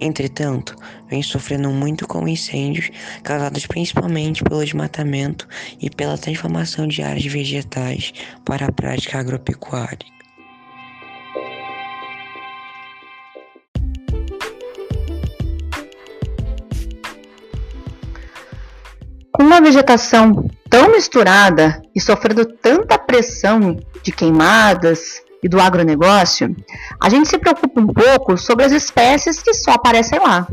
Entretanto, 0.00 0.74
vem 1.08 1.22
sofrendo 1.22 1.70
muito 1.70 2.08
com 2.08 2.26
incêndios 2.26 2.90
causados 3.22 3.66
principalmente 3.66 4.42
pelo 4.42 4.64
desmatamento 4.64 5.46
e 5.80 5.88
pela 5.88 6.18
transformação 6.18 6.88
de 6.88 7.02
áreas 7.02 7.32
vegetais 7.32 8.12
para 8.44 8.66
a 8.66 8.72
prática 8.72 9.16
agropecuária. 9.16 10.17
Com 19.38 19.44
uma 19.44 19.60
vegetação 19.60 20.50
tão 20.68 20.90
misturada 20.90 21.80
e 21.94 22.00
sofrendo 22.00 22.44
tanta 22.44 22.98
pressão 22.98 23.78
de 24.02 24.10
queimadas 24.10 25.22
e 25.40 25.48
do 25.48 25.60
agronegócio, 25.60 26.56
a 27.00 27.08
gente 27.08 27.28
se 27.28 27.38
preocupa 27.38 27.80
um 27.80 27.86
pouco 27.86 28.36
sobre 28.36 28.64
as 28.64 28.72
espécies 28.72 29.40
que 29.40 29.54
só 29.54 29.74
aparecem 29.74 30.18
lá. 30.18 30.44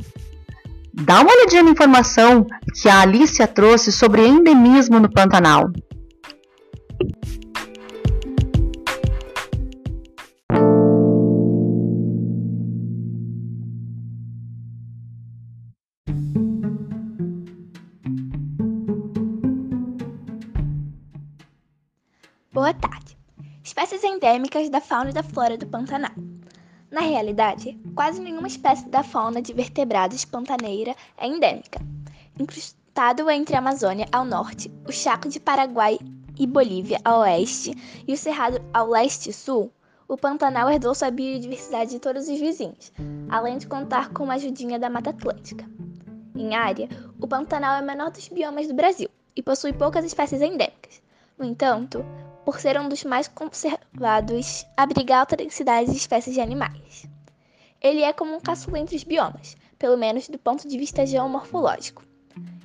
Dá 0.94 1.22
uma 1.22 1.34
olhadinha 1.34 1.64
na 1.64 1.72
informação 1.72 2.46
que 2.80 2.88
a 2.88 3.02
Alicia 3.02 3.48
trouxe 3.48 3.92
sobre 3.92 4.28
endemismo 4.28 5.00
no 5.00 5.12
Pantanal. 5.12 5.72
Endêmicas 24.06 24.70
da 24.70 24.80
fauna 24.80 25.10
e 25.10 25.14
da 25.14 25.24
flora 25.24 25.58
do 25.58 25.66
Pantanal. 25.68 26.12
Na 26.92 27.02
realidade, 27.02 27.78
quase 27.96 28.22
nenhuma 28.22 28.48
espécie 28.48 28.88
da 28.88 29.04
fauna 29.04 29.42
de 29.42 29.54
vertebrados 29.54 30.24
pantaneira 30.24 30.96
é 31.18 31.28
endêmica. 31.28 31.82
Incrustado 32.40 33.30
entre 33.30 33.56
a 33.56 33.60
Amazônia 33.60 34.08
ao 34.12 34.24
norte, 34.24 34.72
o 34.88 34.92
Chaco 34.92 35.28
de 35.28 35.40
Paraguai 35.40 36.00
e 36.38 36.46
Bolívia 36.46 37.00
ao 37.04 37.22
oeste 37.22 37.76
e 38.08 38.14
o 38.14 38.18
Cerrado 38.18 38.62
ao 38.74 38.90
leste 38.90 39.30
e 39.30 39.34
sul, 39.34 39.72
o 40.08 40.16
Pantanal 40.16 40.70
herdou 40.70 40.94
sua 40.94 41.10
biodiversidade 41.10 41.92
de 41.92 42.00
todos 42.00 42.28
os 42.28 42.40
vizinhos, 42.40 42.94
além 43.28 43.58
de 43.58 43.68
contar 43.68 44.10
com 44.10 44.24
uma 44.24 44.36
ajudinha 44.36 44.78
da 44.78 44.90
Mata 44.90 45.10
Atlântica. 45.10 45.66
Em 46.36 46.54
área, 46.54 46.88
o 47.20 47.28
Pantanal 47.28 47.78
é 47.78 47.82
o 47.82 47.86
menor 47.86 48.12
dos 48.12 48.28
biomas 48.28 48.68
do 48.68 48.74
Brasil 48.74 49.10
e 49.36 49.42
possui 49.42 49.74
poucas 49.74 50.06
espécies 50.06 50.42
endêmicas. 50.42 51.02
No 51.38 51.46
entanto, 51.46 52.06
por 52.46 52.60
ser 52.60 52.80
um 52.80 52.88
dos 52.88 53.04
mais 53.04 53.28
conservados, 53.28 54.66
abrigar 54.78 55.22
alta 55.22 55.36
densidade 55.36 55.90
de 55.90 55.98
espécies 55.98 56.36
de 56.36 56.40
animais. 56.40 57.08
Ele 57.82 58.02
é 58.02 58.14
como 58.14 58.36
um 58.36 58.40
caçula 58.40 58.80
entre 58.80 58.96
os 58.96 59.04
biomas, 59.04 59.58
pelo 59.80 59.98
menos 59.98 60.30
do 60.30 60.38
ponto 60.38 60.68
de 60.68 60.78
vista 60.78 61.06
geomorfológico. 61.06 62.04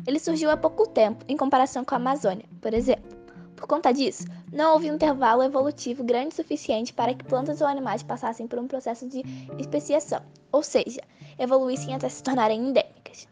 Ele 0.06 0.18
surgiu 0.18 0.50
há 0.50 0.56
pouco 0.56 0.86
tempo 0.86 1.24
em 1.26 1.36
comparação 1.36 1.84
com 1.84 1.94
a 1.94 1.98
Amazônia, 1.98 2.44
por 2.60 2.74
exemplo. 2.74 3.18
Por 3.56 3.66
conta 3.66 3.92
disso, 3.92 4.24
não 4.52 4.72
houve 4.72 4.90
um 4.90 4.94
intervalo 4.94 5.42
evolutivo 5.42 6.02
grande 6.02 6.34
o 6.34 6.36
suficiente 6.36 6.92
para 6.92 7.14
que 7.14 7.24
plantas 7.24 7.60
ou 7.60 7.66
animais 7.66 8.02
passassem 8.02 8.46
por 8.46 8.58
um 8.58 8.66
processo 8.66 9.06
de 9.06 9.22
especiação, 9.58 10.22
ou 10.50 10.62
seja, 10.62 11.02
evoluíssem 11.38 11.94
até 11.94 12.08
se 12.08 12.22
tornarem 12.22 12.68
endêmicas. 12.68 13.28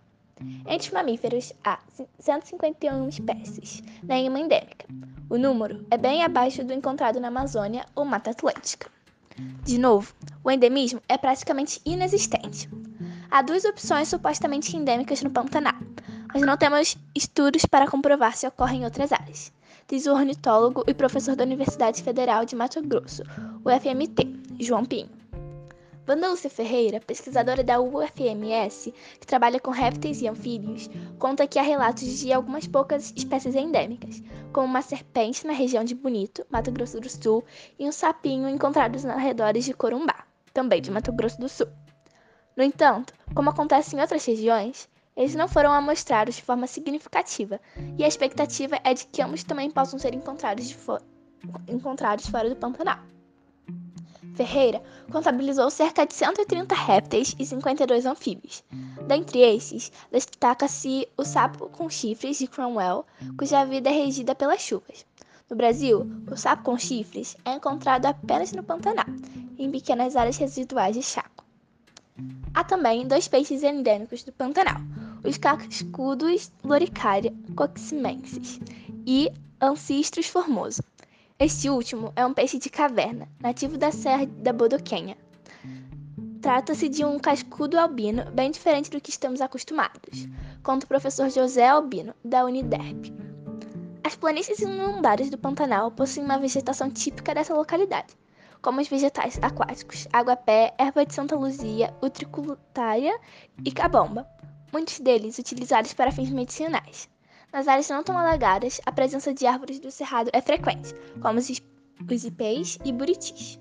Entre 0.66 0.88
os 0.88 0.92
mamíferos, 0.92 1.52
há 1.64 1.78
151 2.18 3.08
espécies, 3.08 3.82
nenhuma 4.02 4.40
endêmica. 4.40 4.86
O 5.28 5.36
número 5.36 5.84
é 5.90 5.96
bem 5.96 6.22
abaixo 6.22 6.64
do 6.64 6.72
encontrado 6.72 7.20
na 7.20 7.28
Amazônia 7.28 7.84
ou 7.94 8.04
Mata 8.04 8.30
Atlântica. 8.30 8.90
De 9.64 9.78
novo, 9.78 10.14
o 10.42 10.50
endemismo 10.50 11.00
é 11.08 11.16
praticamente 11.16 11.80
inexistente. 11.84 12.68
Há 13.30 13.42
duas 13.42 13.64
opções 13.64 14.08
supostamente 14.08 14.76
endêmicas 14.76 15.22
no 15.22 15.30
Pantanal, 15.30 15.76
mas 16.32 16.42
não 16.42 16.56
temos 16.56 16.96
estudos 17.14 17.64
para 17.64 17.86
comprovar 17.86 18.36
se 18.36 18.46
ocorrem 18.46 18.80
em 18.80 18.84
outras 18.84 19.12
áreas, 19.12 19.52
diz 19.86 20.06
o 20.06 20.14
ornitólogo 20.14 20.82
e 20.86 20.94
professor 20.94 21.36
da 21.36 21.44
Universidade 21.44 22.02
Federal 22.02 22.44
de 22.44 22.56
Mato 22.56 22.82
Grosso, 22.82 23.22
UFMT, 23.64 24.58
João 24.60 24.84
Pinho. 24.84 25.10
Wanda 26.08 26.30
Lúcia 26.30 26.48
Ferreira, 26.48 27.00
pesquisadora 27.00 27.62
da 27.62 27.78
UFMS, 27.78 28.94
que 29.20 29.26
trabalha 29.26 29.60
com 29.60 29.70
répteis 29.70 30.22
e 30.22 30.26
anfíbios, 30.26 30.88
conta 31.18 31.46
que 31.46 31.58
há 31.58 31.62
relatos 31.62 32.20
de 32.20 32.32
algumas 32.32 32.66
poucas 32.66 33.12
espécies 33.14 33.54
endêmicas, 33.54 34.22
como 34.50 34.66
uma 34.66 34.80
serpente 34.80 35.46
na 35.46 35.52
região 35.52 35.84
de 35.84 35.94
Bonito, 35.94 36.46
Mato 36.48 36.72
Grosso 36.72 36.98
do 36.98 37.10
Sul, 37.10 37.44
e 37.78 37.86
um 37.86 37.92
sapinho 37.92 38.48
encontrados 38.48 39.04
nos 39.04 39.14
arredores 39.14 39.66
de 39.66 39.74
Corumbá, 39.74 40.24
também 40.54 40.80
de 40.80 40.90
Mato 40.90 41.12
Grosso 41.12 41.38
do 41.38 41.48
Sul. 41.48 41.68
No 42.56 42.62
entanto, 42.62 43.12
como 43.34 43.50
acontece 43.50 43.94
em 43.94 44.00
outras 44.00 44.24
regiões, 44.24 44.88
eles 45.14 45.34
não 45.34 45.46
foram 45.46 45.72
amostrados 45.72 46.36
de 46.36 46.42
forma 46.42 46.66
significativa, 46.66 47.60
e 47.98 48.02
a 48.02 48.08
expectativa 48.08 48.80
é 48.82 48.94
de 48.94 49.06
que 49.08 49.20
ambos 49.20 49.44
também 49.44 49.70
possam 49.70 49.98
ser 49.98 50.14
encontrados, 50.14 50.70
fo 50.70 50.98
encontrados 51.68 52.26
fora 52.28 52.48
do 52.48 52.56
Pantanal. 52.56 53.00
Ferreira 54.38 54.80
contabilizou 55.10 55.68
cerca 55.68 56.06
de 56.06 56.14
130 56.14 56.72
répteis 56.72 57.34
e 57.40 57.44
52 57.44 58.06
anfíbios. 58.06 58.62
Dentre 59.08 59.40
esses, 59.40 59.90
destaca-se 60.12 61.08
o 61.16 61.24
sapo 61.24 61.68
com 61.70 61.90
chifres 61.90 62.38
de 62.38 62.46
Cromwell, 62.46 63.04
cuja 63.36 63.64
vida 63.64 63.90
é 63.90 63.92
regida 63.92 64.36
pelas 64.36 64.60
chuvas. 64.60 65.04
No 65.50 65.56
Brasil, 65.56 66.08
o 66.30 66.36
sapo 66.36 66.62
com 66.62 66.78
chifres 66.78 67.36
é 67.44 67.54
encontrado 67.54 68.06
apenas 68.06 68.52
no 68.52 68.62
Pantanal, 68.62 69.06
em 69.58 69.72
pequenas 69.72 70.14
áreas 70.14 70.36
residuais 70.36 70.94
de 70.94 71.02
chaco. 71.02 71.44
Há 72.54 72.62
também 72.62 73.08
dois 73.08 73.26
peixes 73.26 73.64
endêmicos 73.64 74.22
do 74.22 74.30
Pantanal, 74.30 74.80
os 75.24 75.36
cascudos 75.36 76.52
Loricaria 76.62 77.34
coximensis 77.56 78.60
e 79.04 79.32
Ancistros 79.60 80.28
formoso. 80.28 80.80
Este 81.40 81.70
último 81.70 82.12
é 82.16 82.26
um 82.26 82.34
peixe 82.34 82.58
de 82.58 82.68
caverna, 82.68 83.28
nativo 83.38 83.78
da 83.78 83.92
Serra 83.92 84.26
da 84.26 84.52
Bodoquenha. 84.52 85.16
Trata-se 86.42 86.88
de 86.88 87.04
um 87.04 87.16
cascudo 87.16 87.78
albino 87.78 88.28
bem 88.32 88.50
diferente 88.50 88.90
do 88.90 89.00
que 89.00 89.10
estamos 89.10 89.40
acostumados, 89.40 90.26
conta 90.64 90.84
o 90.84 90.88
professor 90.88 91.30
José 91.30 91.68
Albino, 91.68 92.12
da 92.24 92.44
Uniderp. 92.44 93.14
As 94.02 94.16
planícies 94.16 94.58
inundadas 94.58 95.30
do 95.30 95.38
Pantanal 95.38 95.92
possuem 95.92 96.24
uma 96.24 96.40
vegetação 96.40 96.90
típica 96.90 97.32
dessa 97.32 97.54
localidade, 97.54 98.16
como 98.60 98.80
os 98.80 98.88
vegetais 98.88 99.38
aquáticos, 99.40 100.08
água-pé, 100.12 100.74
erva 100.76 101.06
de 101.06 101.14
Santa 101.14 101.36
Luzia, 101.36 101.94
utricultária 102.02 103.16
e 103.64 103.70
cabomba, 103.70 104.28
muitos 104.72 104.98
deles 104.98 105.38
utilizados 105.38 105.94
para 105.94 106.10
fins 106.10 106.30
medicinais. 106.30 107.08
Nas 107.52 107.66
áreas 107.66 107.88
não 107.88 108.02
tão 108.02 108.16
alagadas, 108.16 108.78
a 108.84 108.92
presença 108.92 109.32
de 109.32 109.46
árvores 109.46 109.80
do 109.80 109.90
cerrado 109.90 110.30
é 110.34 110.40
frequente, 110.40 110.94
como 111.20 111.38
os, 111.38 111.48
os 112.10 112.24
ipês 112.24 112.78
e 112.84 112.92
buritis. 112.92 113.58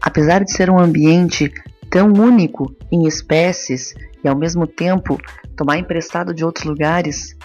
Apesar 0.00 0.44
de 0.44 0.52
ser 0.52 0.70
um 0.70 0.78
ambiente 0.78 1.52
tão 1.90 2.12
único 2.12 2.74
em 2.90 3.06
espécies 3.06 3.94
e 4.22 4.28
ao 4.28 4.38
mesmo 4.38 4.64
tempo 4.66 5.18
tomar 5.56 5.76
emprestado 5.76 6.32
de 6.32 6.44
outros 6.44 6.64
lugares 6.64 7.36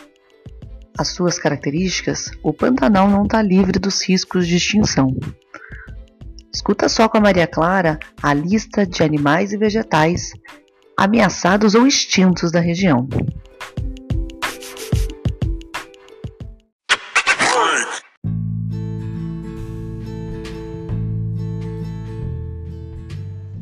as 0.97 1.07
suas 1.07 1.39
características, 1.39 2.29
o 2.43 2.53
Pantanal 2.53 3.09
não 3.09 3.23
está 3.23 3.41
livre 3.41 3.79
dos 3.79 4.07
riscos 4.07 4.47
de 4.47 4.57
extinção. 4.57 5.15
Escuta 6.61 6.87
só 6.87 7.09
com 7.09 7.17
a 7.17 7.21
Maria 7.21 7.47
Clara 7.47 7.97
a 8.21 8.35
lista 8.35 8.85
de 8.85 9.01
animais 9.01 9.51
e 9.51 9.57
vegetais 9.57 10.31
ameaçados 10.95 11.73
ou 11.73 11.87
extintos 11.87 12.51
da 12.51 12.59
região. 12.59 13.07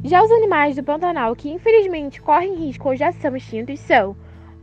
Já 0.03 0.21
os 0.21 0.29
animais 0.29 0.75
do 0.75 0.83
Pantanal 0.83 1.33
que 1.37 1.49
infelizmente 1.49 2.21
correm 2.21 2.55
risco 2.55 2.89
ou 2.89 2.97
já 2.97 3.13
são 3.13 3.33
extintos 3.33 3.79
são 3.79 4.13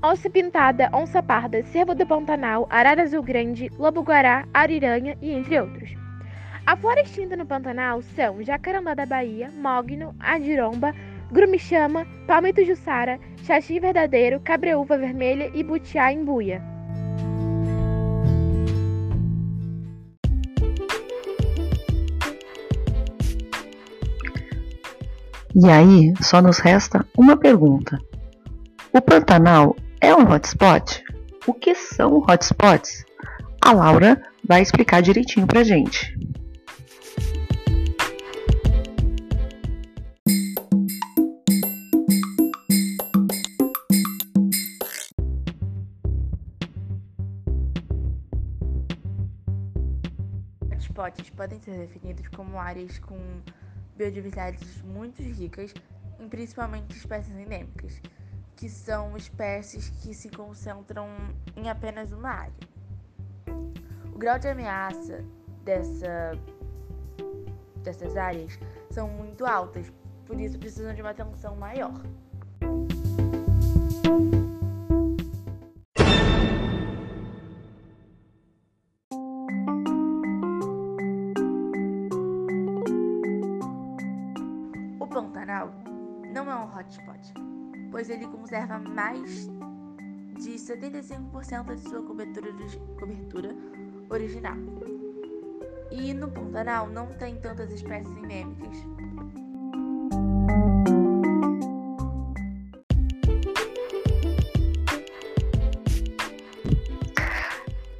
onça 0.04 0.28
pintada, 0.28 0.90
onça 0.92 1.22
parda, 1.22 1.62
cervo 1.72 1.94
do 1.94 2.06
Pantanal, 2.06 2.66
arara 2.68 3.02
azul 3.02 3.22
grande, 3.22 3.70
lobo-guará, 3.78 4.46
ariranha 4.52 5.16
e 5.22 5.30
entre 5.30 5.58
outros. 5.58 6.05
A 6.66 6.76
flora 6.76 7.00
extinta 7.00 7.36
no 7.36 7.46
Pantanal 7.46 8.02
são 8.16 8.42
jacarandá 8.42 8.92
da 8.92 9.06
Bahia, 9.06 9.52
mogno, 9.56 10.16
adiromba, 10.18 10.92
grumichama, 11.30 12.04
palmito 12.26 12.64
jussara, 12.64 13.20
xaxim 13.44 13.78
verdadeiro, 13.78 14.40
cabreúva 14.40 14.98
vermelha 14.98 15.48
e 15.54 15.62
butiá 15.62 16.12
embuia. 16.12 16.60
E 25.54 25.70
aí, 25.70 26.12
só 26.20 26.42
nos 26.42 26.58
resta 26.58 27.06
uma 27.16 27.36
pergunta. 27.36 27.96
O 28.92 29.00
Pantanal 29.00 29.76
é 30.00 30.12
um 30.12 30.28
hotspot? 30.28 31.04
O 31.46 31.54
que 31.54 31.76
são 31.76 32.18
hotspots? 32.18 33.04
A 33.64 33.72
Laura 33.72 34.20
vai 34.44 34.62
explicar 34.62 35.00
direitinho 35.00 35.46
pra 35.46 35.62
gente. 35.62 36.25
Podem 51.46 51.60
ser 51.60 51.78
definidos 51.78 52.26
como 52.26 52.58
áreas 52.58 52.98
com 52.98 53.16
biodiversidades 53.96 54.82
muito 54.82 55.22
ricas 55.22 55.72
em 56.18 56.28
principalmente 56.28 56.96
espécies 56.96 57.36
endêmicas, 57.36 58.02
que 58.56 58.68
são 58.68 59.16
espécies 59.16 59.88
que 59.88 60.12
se 60.12 60.28
concentram 60.28 61.06
em 61.54 61.68
apenas 61.68 62.10
uma 62.10 62.30
área. 62.30 62.52
O 64.12 64.18
grau 64.18 64.40
de 64.40 64.48
ameaça 64.48 65.24
dessa, 65.64 66.32
dessas 67.84 68.16
áreas 68.16 68.58
são 68.90 69.08
muito 69.08 69.46
altas, 69.46 69.92
por 70.24 70.40
isso 70.40 70.58
precisam 70.58 70.92
de 70.94 71.00
uma 71.00 71.10
atenção 71.10 71.54
maior. 71.54 72.02
Hotspot, 86.86 87.34
pois 87.90 88.08
ele 88.08 88.26
conserva 88.28 88.78
mais 88.78 89.48
de 90.38 90.52
75% 90.52 91.74
de 91.74 91.80
sua 91.80 92.02
cobertura, 92.02 92.52
cobertura 92.98 93.54
original. 94.08 94.56
E 95.90 96.12
no 96.14 96.30
Pantanal 96.30 96.88
não 96.88 97.06
tem 97.06 97.36
tantas 97.40 97.70
espécies 97.72 98.16
endêmicas. 98.16 98.76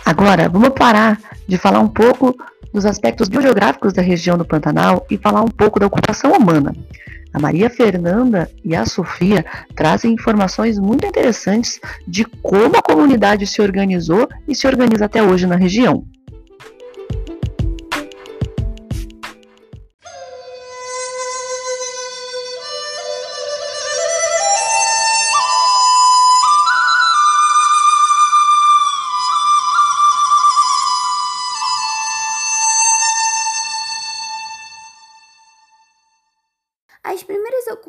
Agora, 0.05 0.49
vamos 0.49 0.71
parar 0.71 1.19
de 1.49 1.59
falar 1.59 1.81
um 1.81 1.89
pouco 1.89 2.35
dos 2.73 2.85
aspectos 2.85 3.29
biogeográficos 3.29 3.93
da 3.93 4.03
região 4.03 4.37
do 4.37 4.45
Pantanal 4.45 5.07
e 5.11 5.17
falar 5.17 5.43
um 5.43 5.49
pouco 5.49 5.81
da 5.81 5.87
ocupação 5.87 6.33
humana. 6.33 6.73
A 7.37 7.39
Maria 7.39 7.69
Fernanda 7.69 8.51
e 8.65 8.75
a 8.75 8.87
Sofia 8.87 9.45
trazem 9.75 10.15
informações 10.15 10.79
muito 10.79 11.05
interessantes 11.05 11.79
de 12.09 12.25
como 12.25 12.79
a 12.79 12.83
comunidade 12.83 13.47
se 13.47 13.61
organizou 13.61 14.27
e 14.49 14.55
se 14.55 14.67
organiza 14.67 15.05
até 15.05 15.23
hoje 15.23 15.47
na 15.47 15.55
região. 15.55 16.03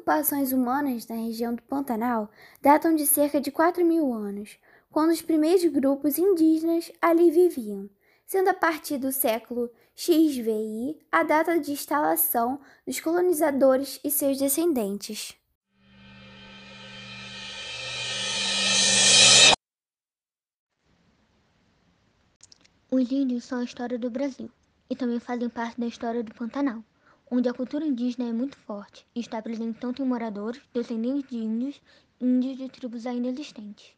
Ocupações 0.08 0.54
humanas 0.54 1.06
na 1.06 1.18
região 1.18 1.54
do 1.54 1.62
Pantanal 1.64 2.32
datam 2.62 2.96
de 2.96 3.06
cerca 3.06 3.42
de 3.42 3.52
4 3.52 3.84
mil 3.86 4.14
anos, 4.14 4.58
quando 4.90 5.12
os 5.12 5.22
primeiros 5.22 5.66
grupos 5.66 6.18
indígenas 6.18 6.90
ali 7.02 7.30
viviam, 7.30 7.90
sendo 8.26 8.50
a 8.50 8.54
partir 8.54 8.98
do 8.98 9.12
século 9.12 9.70
XVI 9.94 10.98
a 11.12 11.24
data 11.24 11.60
de 11.60 11.74
instalação 11.74 12.62
dos 12.86 13.02
colonizadores 13.02 14.00
e 14.02 14.10
seus 14.10 14.38
descendentes. 14.38 15.36
Os 22.90 23.12
índios 23.12 23.44
são 23.44 23.60
a 23.60 23.66
história 23.66 24.00
do 24.00 24.10
Brasil 24.10 24.50
e 24.90 24.96
também 24.96 25.20
fazem 25.20 25.50
parte 25.50 25.78
da 25.78 25.86
história 25.86 26.24
do 26.24 26.34
Pantanal 26.34 26.82
onde 27.30 27.50
a 27.50 27.54
cultura 27.54 27.86
indígena 27.86 28.30
é 28.30 28.32
muito 28.32 28.58
forte 28.58 29.06
e 29.14 29.20
está 29.20 29.42
presente 29.42 29.80
tanto 29.80 30.02
em 30.02 30.06
moradores, 30.06 30.62
descendentes 30.74 31.30
de 31.30 31.38
índios 31.38 31.82
índios 32.20 32.58
de 32.58 32.68
tribos 32.70 33.06
ainda 33.06 33.28
existentes. 33.28 33.94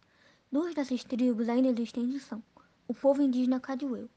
Duas 0.51 0.73
dessas 0.73 1.03
tribos 1.03 1.47
ainda 1.47 1.69
existentes 1.69 2.23
são 2.23 2.43
o 2.87 2.93
povo 2.93 3.21
indígena 3.21 3.59
Cadiueu. 3.59 4.09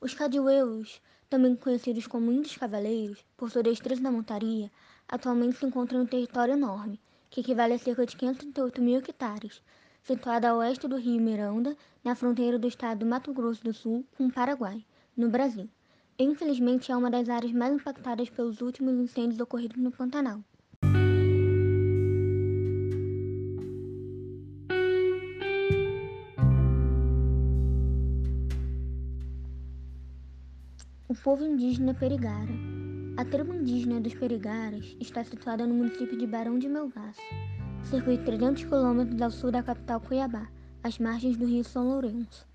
Os 0.00 0.14
Cadiueus, 0.14 1.02
também 1.28 1.56
conhecidos 1.56 2.06
como 2.06 2.32
índios 2.32 2.56
cavaleiros, 2.56 3.24
por 3.36 3.50
sua 3.50 3.62
destreza 3.62 4.00
na 4.00 4.10
montaria, 4.10 4.70
atualmente 5.08 5.58
se 5.58 5.66
encontram 5.66 6.00
em 6.00 6.02
um 6.04 6.06
território 6.06 6.54
enorme, 6.54 7.00
que 7.28 7.40
equivale 7.40 7.74
a 7.74 7.78
cerca 7.78 8.06
de 8.06 8.16
538 8.16 8.80
mil 8.80 8.98
hectares, 8.98 9.60
situado 10.02 10.46
a 10.46 10.54
oeste 10.54 10.88
do 10.88 10.96
rio 10.96 11.20
Miranda, 11.20 11.76
na 12.02 12.14
fronteira 12.14 12.58
do 12.58 12.68
estado 12.68 13.00
do 13.00 13.06
Mato 13.06 13.34
Grosso 13.34 13.64
do 13.64 13.74
Sul 13.74 14.06
com 14.16 14.26
o 14.26 14.32
Paraguai, 14.32 14.86
no 15.16 15.28
Brasil. 15.28 15.68
Infelizmente, 16.22 16.92
é 16.92 16.96
uma 16.96 17.10
das 17.10 17.30
áreas 17.30 17.50
mais 17.50 17.72
impactadas 17.72 18.28
pelos 18.28 18.60
últimos 18.60 18.92
incêndios 18.92 19.40
ocorridos 19.40 19.78
no 19.78 19.90
Pantanal. 19.90 20.40
O 31.08 31.14
povo 31.24 31.42
indígena 31.42 31.94
Perigara. 31.94 32.52
A 33.16 33.24
tribo 33.24 33.54
indígena 33.54 33.98
dos 33.98 34.12
Perigaras 34.12 34.94
está 35.00 35.24
situada 35.24 35.66
no 35.66 35.74
município 35.74 36.18
de 36.18 36.26
Barão 36.26 36.58
de 36.58 36.68
Melgaço, 36.68 37.18
cerca 37.84 38.14
de 38.14 38.22
300 38.22 38.64
quilômetros 38.64 39.22
ao 39.22 39.30
sul 39.30 39.50
da 39.50 39.62
capital 39.62 40.02
Cuiabá, 40.02 40.48
às 40.82 40.98
margens 40.98 41.38
do 41.38 41.46
rio 41.46 41.64
São 41.64 41.88
Lourenço. 41.88 42.46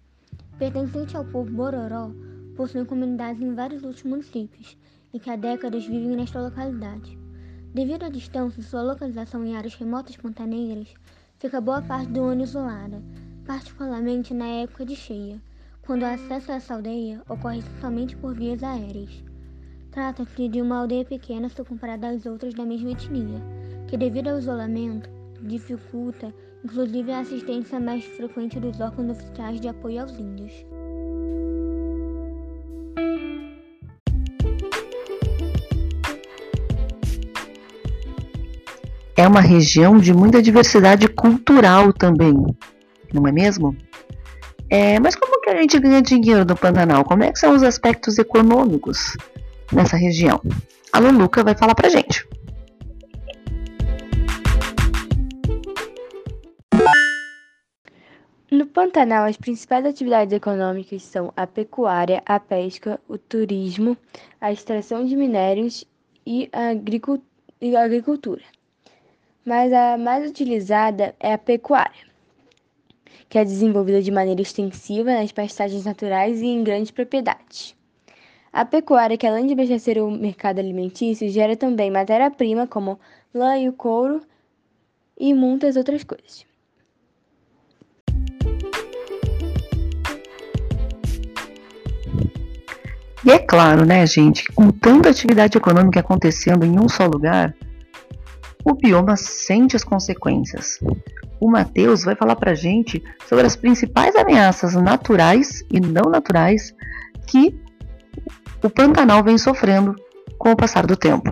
Pertencente 0.60 1.18
ao 1.18 1.26
povo 1.26 1.52
Bororó, 1.52 2.12
possuem 2.56 2.86
comunidades 2.86 3.42
em 3.42 3.54
vários 3.54 3.84
outros 3.84 4.04
municípios 4.04 4.78
e 5.14 5.20
que 5.20 5.30
há 5.30 5.36
décadas 5.36 5.86
vivem 5.86 6.16
nesta 6.16 6.42
localidade. 6.42 7.18
Devido 7.74 8.04
à 8.04 8.10
distância 8.10 8.60
e 8.60 8.64
sua 8.64 8.82
localização 8.82 9.46
em 9.46 9.56
áreas 9.56 9.76
remotas 9.76 10.16
pantaneiras, 10.18 10.94
fica 11.40 11.60
boa 11.60 11.82
parte 11.82 12.12
do 12.12 12.24
ano 12.24 12.44
isolada, 12.44 13.02
particularmente 13.46 14.34
na 14.34 14.48
época 14.48 14.86
de 14.86 14.96
cheia, 14.96 15.42
quando 15.82 16.04
o 16.04 16.06
acesso 16.06 16.52
a 16.52 16.56
essa 16.56 16.74
aldeia 16.74 17.22
ocorre 17.30 17.62
somente 17.82 18.16
por 18.16 18.34
vias 18.34 18.64
aéreas. 18.64 19.24
Trata-se 19.92 20.48
de 20.48 20.62
uma 20.62 20.80
aldeia 20.80 21.06
pequena 21.06 21.50
se 21.50 21.64
comparada 21.64 22.10
às 22.10 22.26
outras 22.26 22.54
da 22.54 22.66
mesma 22.66 22.92
etnia, 22.92 23.42
que 23.88 23.98
devido 23.98 24.30
ao 24.30 24.40
isolamento 24.40 25.10
dificulta 25.42 26.34
inclusive 26.66 27.12
a 27.12 27.20
assistência 27.20 27.80
mais 27.80 28.04
frequente 28.04 28.60
dos 28.60 28.80
órgãos 28.80 29.12
oficiais 29.12 29.62
de 29.62 29.68
apoio 29.68 30.02
aos 30.02 30.18
índios. 30.18 30.66
É 39.26 39.28
uma 39.28 39.42
região 39.42 39.98
de 39.98 40.14
muita 40.14 40.40
diversidade 40.40 41.08
cultural 41.08 41.92
também, 41.92 42.36
não 43.12 43.28
é 43.28 43.32
mesmo? 43.32 43.76
É, 44.70 45.00
mas 45.00 45.16
como 45.16 45.42
que 45.42 45.50
a 45.50 45.60
gente 45.60 45.80
ganha 45.80 46.00
dinheiro 46.00 46.46
do 46.46 46.56
Pantanal? 46.56 47.04
Como 47.04 47.24
é 47.24 47.32
que 47.32 47.40
são 47.40 47.56
os 47.56 47.64
aspectos 47.64 48.20
econômicos 48.20 49.18
nessa 49.72 49.98
região? 49.98 50.40
A 50.94 51.00
Luluca 51.00 51.44
vai 51.44 51.56
falar 51.56 51.74
pra 51.74 51.90
gente. 51.90 52.24
No 58.52 58.68
Pantanal, 58.68 59.26
as 59.26 59.38
principais 59.38 59.88
atividades 59.88 60.34
econômicas 60.34 61.02
são 61.02 61.34
a 61.36 61.48
pecuária, 61.48 62.22
a 62.28 62.40
pesca, 62.40 63.00
o 63.10 63.18
turismo, 63.18 63.98
a 64.40 64.52
extração 64.52 65.04
de 65.04 65.16
minérios 65.16 65.84
e 66.28 66.48
a 66.54 67.84
agricultura 67.84 68.44
mas 69.46 69.72
a 69.72 69.98
mais 69.98 70.28
utilizada 70.28 71.14
é 71.20 71.34
a 71.34 71.38
pecuária, 71.38 72.04
que 73.30 73.38
é 73.38 73.46
desenvolvida 73.46 74.02
de 74.02 74.10
maneira 74.10 74.42
extensiva 74.42 75.14
nas 75.14 75.32
pastagens 75.32 75.86
naturais 75.86 76.42
e 76.42 76.48
em 76.48 76.64
grandes 76.64 76.90
propriedades. 76.90 77.76
A 78.52 78.66
pecuária, 78.66 79.18
que 79.18 79.28
além 79.28 79.46
de 79.46 79.54
abastecer 79.54 80.02
o 80.04 80.10
mercado 80.10 80.60
alimentício, 80.60 81.30
gera 81.30 81.56
também 81.56 81.92
matéria-prima 81.92 82.66
como 82.66 83.00
lã 83.34 83.58
e 83.58 83.70
o 83.70 83.74
couro 83.74 84.22
e 85.20 85.34
muitas 85.34 85.76
outras 85.76 86.04
coisas. 86.04 86.46
E 93.24 93.32
é 93.32 93.40
claro, 93.40 93.86
né, 93.86 94.06
gente, 94.06 94.46
com 94.54 94.70
tanta 94.70 95.10
atividade 95.10 95.58
econômica 95.58 96.00
acontecendo 96.00 96.64
em 96.64 96.80
um 96.80 96.88
só 96.88 97.08
lugar, 97.08 97.56
o 98.66 98.74
bioma 98.74 99.16
sente 99.16 99.76
as 99.76 99.84
consequências. 99.84 100.80
O 101.40 101.50
Matheus 101.50 102.04
vai 102.04 102.16
falar 102.16 102.36
para 102.36 102.56
gente 102.56 103.02
sobre 103.30 103.46
as 103.46 103.56
principais 103.56 104.16
ameaças 104.16 104.74
naturais 104.74 105.64
e 105.72 105.80
não 105.80 106.10
naturais 106.10 106.74
que 107.28 107.56
o 108.64 108.70
Pantanal 108.70 109.24
vem 109.24 109.38
sofrendo 109.38 109.96
com 110.40 110.52
o 110.52 110.56
passar 110.56 110.88
do 110.88 110.98
tempo. 110.98 111.30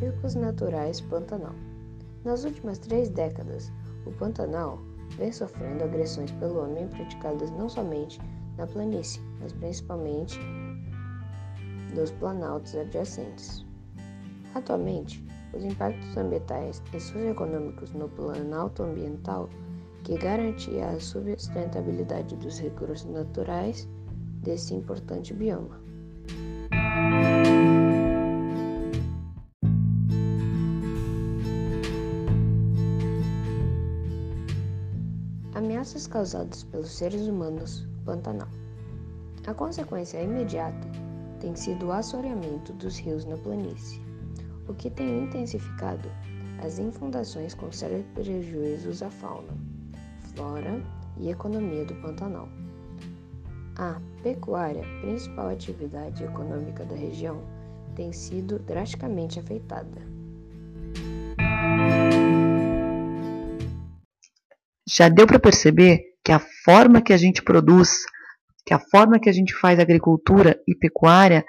Riscos 0.00 0.34
naturais 0.34 1.02
Pantanal. 1.02 1.54
Nas 2.24 2.44
últimas 2.44 2.78
três 2.78 3.08
décadas, 3.10 3.70
o 4.06 4.12
Pantanal 4.12 4.78
vem 5.16 5.32
sofrendo 5.32 5.84
agressões 5.84 6.30
pelo 6.32 6.62
homem 6.62 6.88
praticadas 6.88 7.50
não 7.52 7.68
somente 7.68 8.20
na 8.56 8.66
planície, 8.66 9.20
mas 9.40 9.52
principalmente 9.52 10.38
nos 11.94 12.10
planaltos 12.12 12.74
adjacentes. 12.74 13.64
Atualmente, 14.54 15.24
os 15.54 15.64
impactos 15.64 16.16
ambientais 16.16 16.82
e 16.92 17.00
socioeconômicos 17.00 17.92
no 17.92 18.08
planalto 18.08 18.82
ambiental 18.82 19.48
que 20.04 20.16
garantia 20.16 20.88
a 20.88 21.00
sustentabilidade 21.00 22.36
dos 22.36 22.58
recursos 22.60 23.10
naturais 23.10 23.88
desse 24.42 24.74
importante 24.74 25.34
bioma. 25.34 25.80
Ameaças 35.88 36.06
causadas 36.06 36.64
pelos 36.64 36.90
seres 36.90 37.26
humanos, 37.26 37.86
Pantanal. 38.04 38.48
A 39.46 39.54
consequência 39.54 40.22
imediata 40.22 40.86
tem 41.40 41.56
sido 41.56 41.86
o 41.86 41.92
assoreamento 41.92 42.74
dos 42.74 42.98
rios 42.98 43.24
na 43.24 43.38
planície, 43.38 43.98
o 44.68 44.74
que 44.74 44.90
tem 44.90 45.24
intensificado 45.24 46.06
as 46.62 46.78
inundações 46.78 47.54
com 47.54 47.72
sérios 47.72 48.04
prejuízos 48.12 49.02
à 49.02 49.08
fauna, 49.08 49.56
flora 50.34 50.78
e 51.16 51.30
economia 51.30 51.86
do 51.86 51.94
Pantanal. 52.02 52.50
A 53.78 53.98
pecuária, 54.22 54.84
principal 55.00 55.48
atividade 55.48 56.22
econômica 56.22 56.84
da 56.84 56.96
região, 56.96 57.40
tem 57.94 58.12
sido 58.12 58.58
drasticamente 58.58 59.40
afetada. 59.40 60.02
Já 64.88 65.08
deu 65.08 65.26
para 65.26 65.38
perceber 65.38 66.00
que 66.24 66.32
a 66.32 66.40
forma 66.64 67.02
que 67.02 67.12
a 67.12 67.16
gente 67.16 67.42
produz, 67.42 68.04
que 68.64 68.72
a 68.72 68.78
forma 68.78 69.18
que 69.18 69.28
a 69.28 69.32
gente 69.32 69.54
faz 69.54 69.78
agricultura 69.78 70.58
e 70.66 70.74
pecuária 70.74 71.44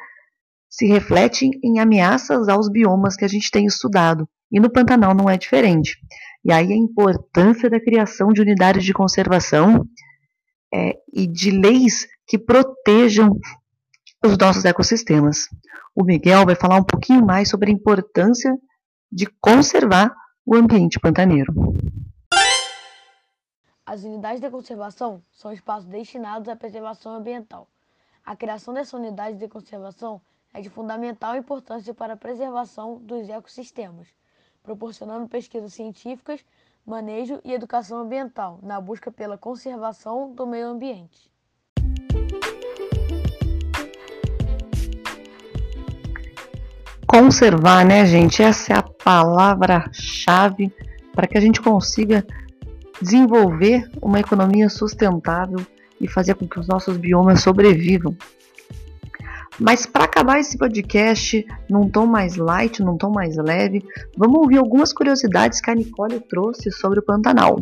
se 0.69 0.85
reflete 0.85 1.49
em 1.63 1.79
ameaças 1.79 2.47
aos 2.47 2.69
biomas 2.69 3.15
que 3.15 3.25
a 3.25 3.27
gente 3.27 3.49
tem 3.49 3.65
estudado. 3.65 4.27
E 4.51 4.59
no 4.59 4.71
Pantanal 4.71 5.15
não 5.15 5.29
é 5.29 5.37
diferente. 5.37 5.97
E 6.43 6.51
aí 6.51 6.71
a 6.71 6.75
importância 6.75 7.69
da 7.69 7.79
criação 7.79 8.31
de 8.33 8.41
unidades 8.41 8.83
de 8.83 8.93
conservação 8.93 9.85
é, 10.73 10.93
e 11.13 11.25
de 11.25 11.51
leis 11.51 12.07
que 12.27 12.37
protejam 12.37 13.37
os 14.23 14.37
nossos 14.37 14.65
ecossistemas. 14.65 15.47
O 15.95 16.03
Miguel 16.03 16.45
vai 16.45 16.55
falar 16.55 16.77
um 16.77 16.83
pouquinho 16.83 17.25
mais 17.25 17.49
sobre 17.49 17.71
a 17.71 17.73
importância 17.73 18.53
de 19.11 19.27
conservar 19.41 20.13
o 20.45 20.55
ambiente 20.55 20.99
pantaneiro. 20.99 21.53
As 23.91 24.03
unidades 24.03 24.39
de 24.39 24.47
conservação 24.51 25.19
são 25.33 25.51
espaços 25.51 25.89
destinados 25.89 26.47
à 26.47 26.55
preservação 26.55 27.11
ambiental. 27.11 27.67
A 28.23 28.35
criação 28.35 28.71
dessa 28.71 28.95
unidade 28.95 29.35
de 29.39 29.47
conservação 29.47 30.21
é 30.53 30.61
de 30.61 30.69
fundamental 30.69 31.35
importância 31.35 31.91
para 31.91 32.13
a 32.13 32.15
preservação 32.15 32.99
dos 32.99 33.27
ecossistemas, 33.27 34.07
proporcionando 34.61 35.27
pesquisas 35.27 35.73
científicas, 35.73 36.45
manejo 36.85 37.41
e 37.43 37.51
educação 37.51 37.97
ambiental 37.97 38.59
na 38.61 38.79
busca 38.79 39.11
pela 39.11 39.39
conservação 39.39 40.33
do 40.33 40.45
meio 40.45 40.67
ambiente. 40.67 41.31
Conservar, 47.07 47.83
né, 47.83 48.05
gente? 48.05 48.43
Essa 48.43 48.73
é 48.73 48.77
a 48.77 48.83
palavra-chave 48.83 50.71
para 51.11 51.25
que 51.25 51.35
a 51.35 51.41
gente 51.41 51.59
consiga 51.59 52.23
desenvolver 53.01 53.89
uma 54.01 54.19
economia 54.19 54.69
sustentável 54.69 55.59
e 55.99 56.07
fazer 56.07 56.35
com 56.35 56.47
que 56.47 56.59
os 56.59 56.67
nossos 56.67 56.97
biomas 56.97 57.41
sobrevivam. 57.41 58.15
Mas 59.59 59.85
para 59.85 60.05
acabar 60.05 60.39
esse 60.39 60.57
podcast 60.57 61.45
num 61.69 61.89
tom 61.89 62.05
mais 62.05 62.37
light, 62.37 62.81
num 62.81 62.97
tom 62.97 63.11
mais 63.11 63.35
leve, 63.35 63.83
vamos 64.17 64.39
ouvir 64.39 64.57
algumas 64.57 64.93
curiosidades 64.93 65.59
que 65.59 65.69
a 65.69 65.75
Nicole 65.75 66.19
trouxe 66.21 66.71
sobre 66.71 66.99
o 66.99 67.03
Pantanal. 67.03 67.59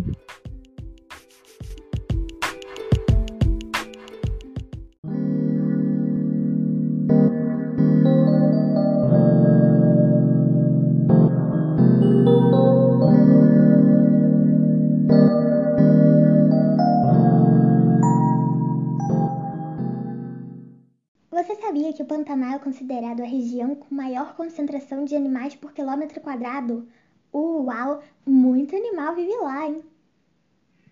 Pantanal 22.07 22.55
é 22.55 22.59
considerado 22.59 23.21
a 23.21 23.25
região 23.25 23.75
com 23.75 23.93
maior 23.93 24.33
concentração 24.35 25.03
de 25.03 25.15
animais 25.15 25.55
por 25.55 25.73
quilômetro 25.73 26.21
quadrado? 26.21 26.87
Uau, 27.33 28.01
muito 28.25 28.75
animal 28.75 29.13
vive 29.13 29.35
lá, 29.35 29.67
hein? 29.67 29.83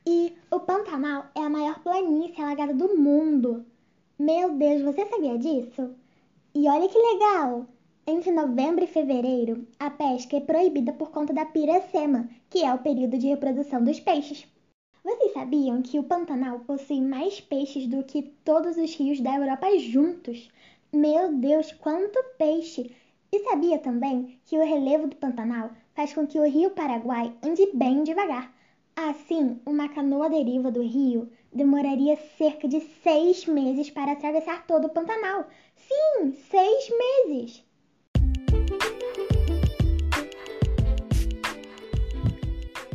E 0.05 0.33
o 0.51 0.59
Pantanal 0.59 1.27
é 1.33 1.39
a 1.39 1.49
maior 1.49 1.79
planície 1.79 2.41
alagada 2.41 2.73
do 2.73 2.97
mundo. 2.97 3.65
Meu 4.19 4.53
Deus, 4.55 4.81
você 4.81 5.05
sabia 5.05 5.37
disso? 5.37 5.95
E 6.53 6.67
olha 6.67 6.89
que 6.89 6.97
legal! 6.97 7.65
Entre 8.05 8.31
novembro 8.31 8.83
e 8.83 8.87
fevereiro, 8.87 9.65
a 9.79 9.89
pesca 9.89 10.37
é 10.37 10.41
proibida 10.41 10.93
por 10.93 11.11
conta 11.11 11.33
da 11.33 11.45
piracema, 11.45 12.29
que 12.49 12.63
é 12.63 12.73
o 12.73 12.79
período 12.79 13.17
de 13.17 13.27
reprodução 13.27 13.83
dos 13.83 13.99
peixes. 13.99 14.45
Vocês 15.03 15.33
sabiam 15.33 15.81
que 15.81 15.97
o 15.97 16.03
Pantanal 16.03 16.59
possui 16.59 16.99
mais 16.99 17.39
peixes 17.39 17.87
do 17.87 18.03
que 18.03 18.21
todos 18.43 18.75
os 18.75 18.95
rios 18.95 19.21
da 19.21 19.35
Europa 19.35 19.67
juntos? 19.79 20.49
Meu 20.95 21.33
Deus, 21.33 21.73
quanto 21.73 22.23
peixe! 22.37 22.89
E 23.29 23.39
sabia 23.39 23.77
também 23.77 24.39
que 24.45 24.57
o 24.57 24.63
relevo 24.63 25.07
do 25.07 25.15
Pantanal 25.17 25.71
faz 25.93 26.13
com 26.13 26.25
que 26.25 26.39
o 26.39 26.49
rio 26.49 26.69
Paraguai 26.69 27.33
ande 27.43 27.67
bem 27.73 28.01
devagar. 28.01 28.49
Assim, 28.95 29.59
uma 29.65 29.89
canoa 29.89 30.29
deriva 30.29 30.71
do 30.71 30.81
rio 30.81 31.29
demoraria 31.51 32.17
cerca 32.37 32.65
de 32.65 32.79
seis 33.03 33.45
meses 33.45 33.89
para 33.89 34.13
atravessar 34.13 34.65
todo 34.65 34.85
o 34.85 34.89
Pantanal. 34.89 35.49
Sim, 35.75 36.33
seis 36.49 36.89
meses! 37.27 37.61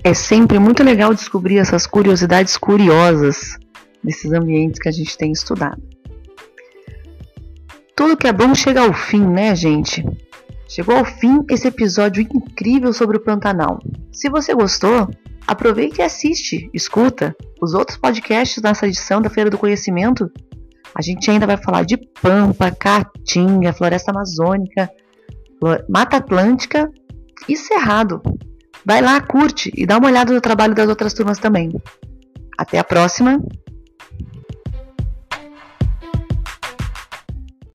É 0.02 0.14
sempre 0.14 0.58
muito 0.58 0.82
legal 0.82 1.12
descobrir 1.12 1.58
essas 1.58 1.86
curiosidades 1.86 2.56
curiosas 2.56 3.58
desses 4.02 4.32
ambientes 4.32 4.80
que 4.80 4.88
a 4.88 4.92
gente 4.92 5.18
tem 5.18 5.32
estudado. 5.32 5.99
Tudo 8.00 8.16
que 8.16 8.26
é 8.26 8.32
bom 8.32 8.54
chega 8.54 8.80
ao 8.80 8.94
fim, 8.94 9.20
né, 9.20 9.54
gente? 9.54 10.02
Chegou 10.66 10.96
ao 10.96 11.04
fim 11.04 11.44
esse 11.50 11.68
episódio 11.68 12.22
incrível 12.22 12.94
sobre 12.94 13.18
o 13.18 13.20
Pantanal. 13.20 13.78
Se 14.10 14.30
você 14.30 14.54
gostou, 14.54 15.06
aproveite 15.46 16.00
e 16.00 16.02
assiste, 16.02 16.70
escuta 16.72 17.36
os 17.60 17.74
outros 17.74 17.98
podcasts 17.98 18.62
dessa 18.62 18.86
edição 18.88 19.20
da 19.20 19.28
Feira 19.28 19.50
do 19.50 19.58
Conhecimento. 19.58 20.32
A 20.94 21.02
gente 21.02 21.30
ainda 21.30 21.46
vai 21.46 21.58
falar 21.58 21.84
de 21.84 21.98
Pampa, 22.22 22.70
Caatinga, 22.70 23.74
Floresta 23.74 24.12
Amazônica, 24.12 24.90
Mata 25.86 26.16
Atlântica 26.16 26.90
e 27.46 27.54
Cerrado. 27.54 28.22
Vai 28.82 29.02
lá, 29.02 29.20
curte 29.20 29.70
e 29.76 29.84
dá 29.84 29.98
uma 29.98 30.08
olhada 30.08 30.32
no 30.32 30.40
trabalho 30.40 30.74
das 30.74 30.88
outras 30.88 31.12
turmas 31.12 31.38
também. 31.38 31.70
Até 32.58 32.78
a 32.78 32.84
próxima! 32.84 33.38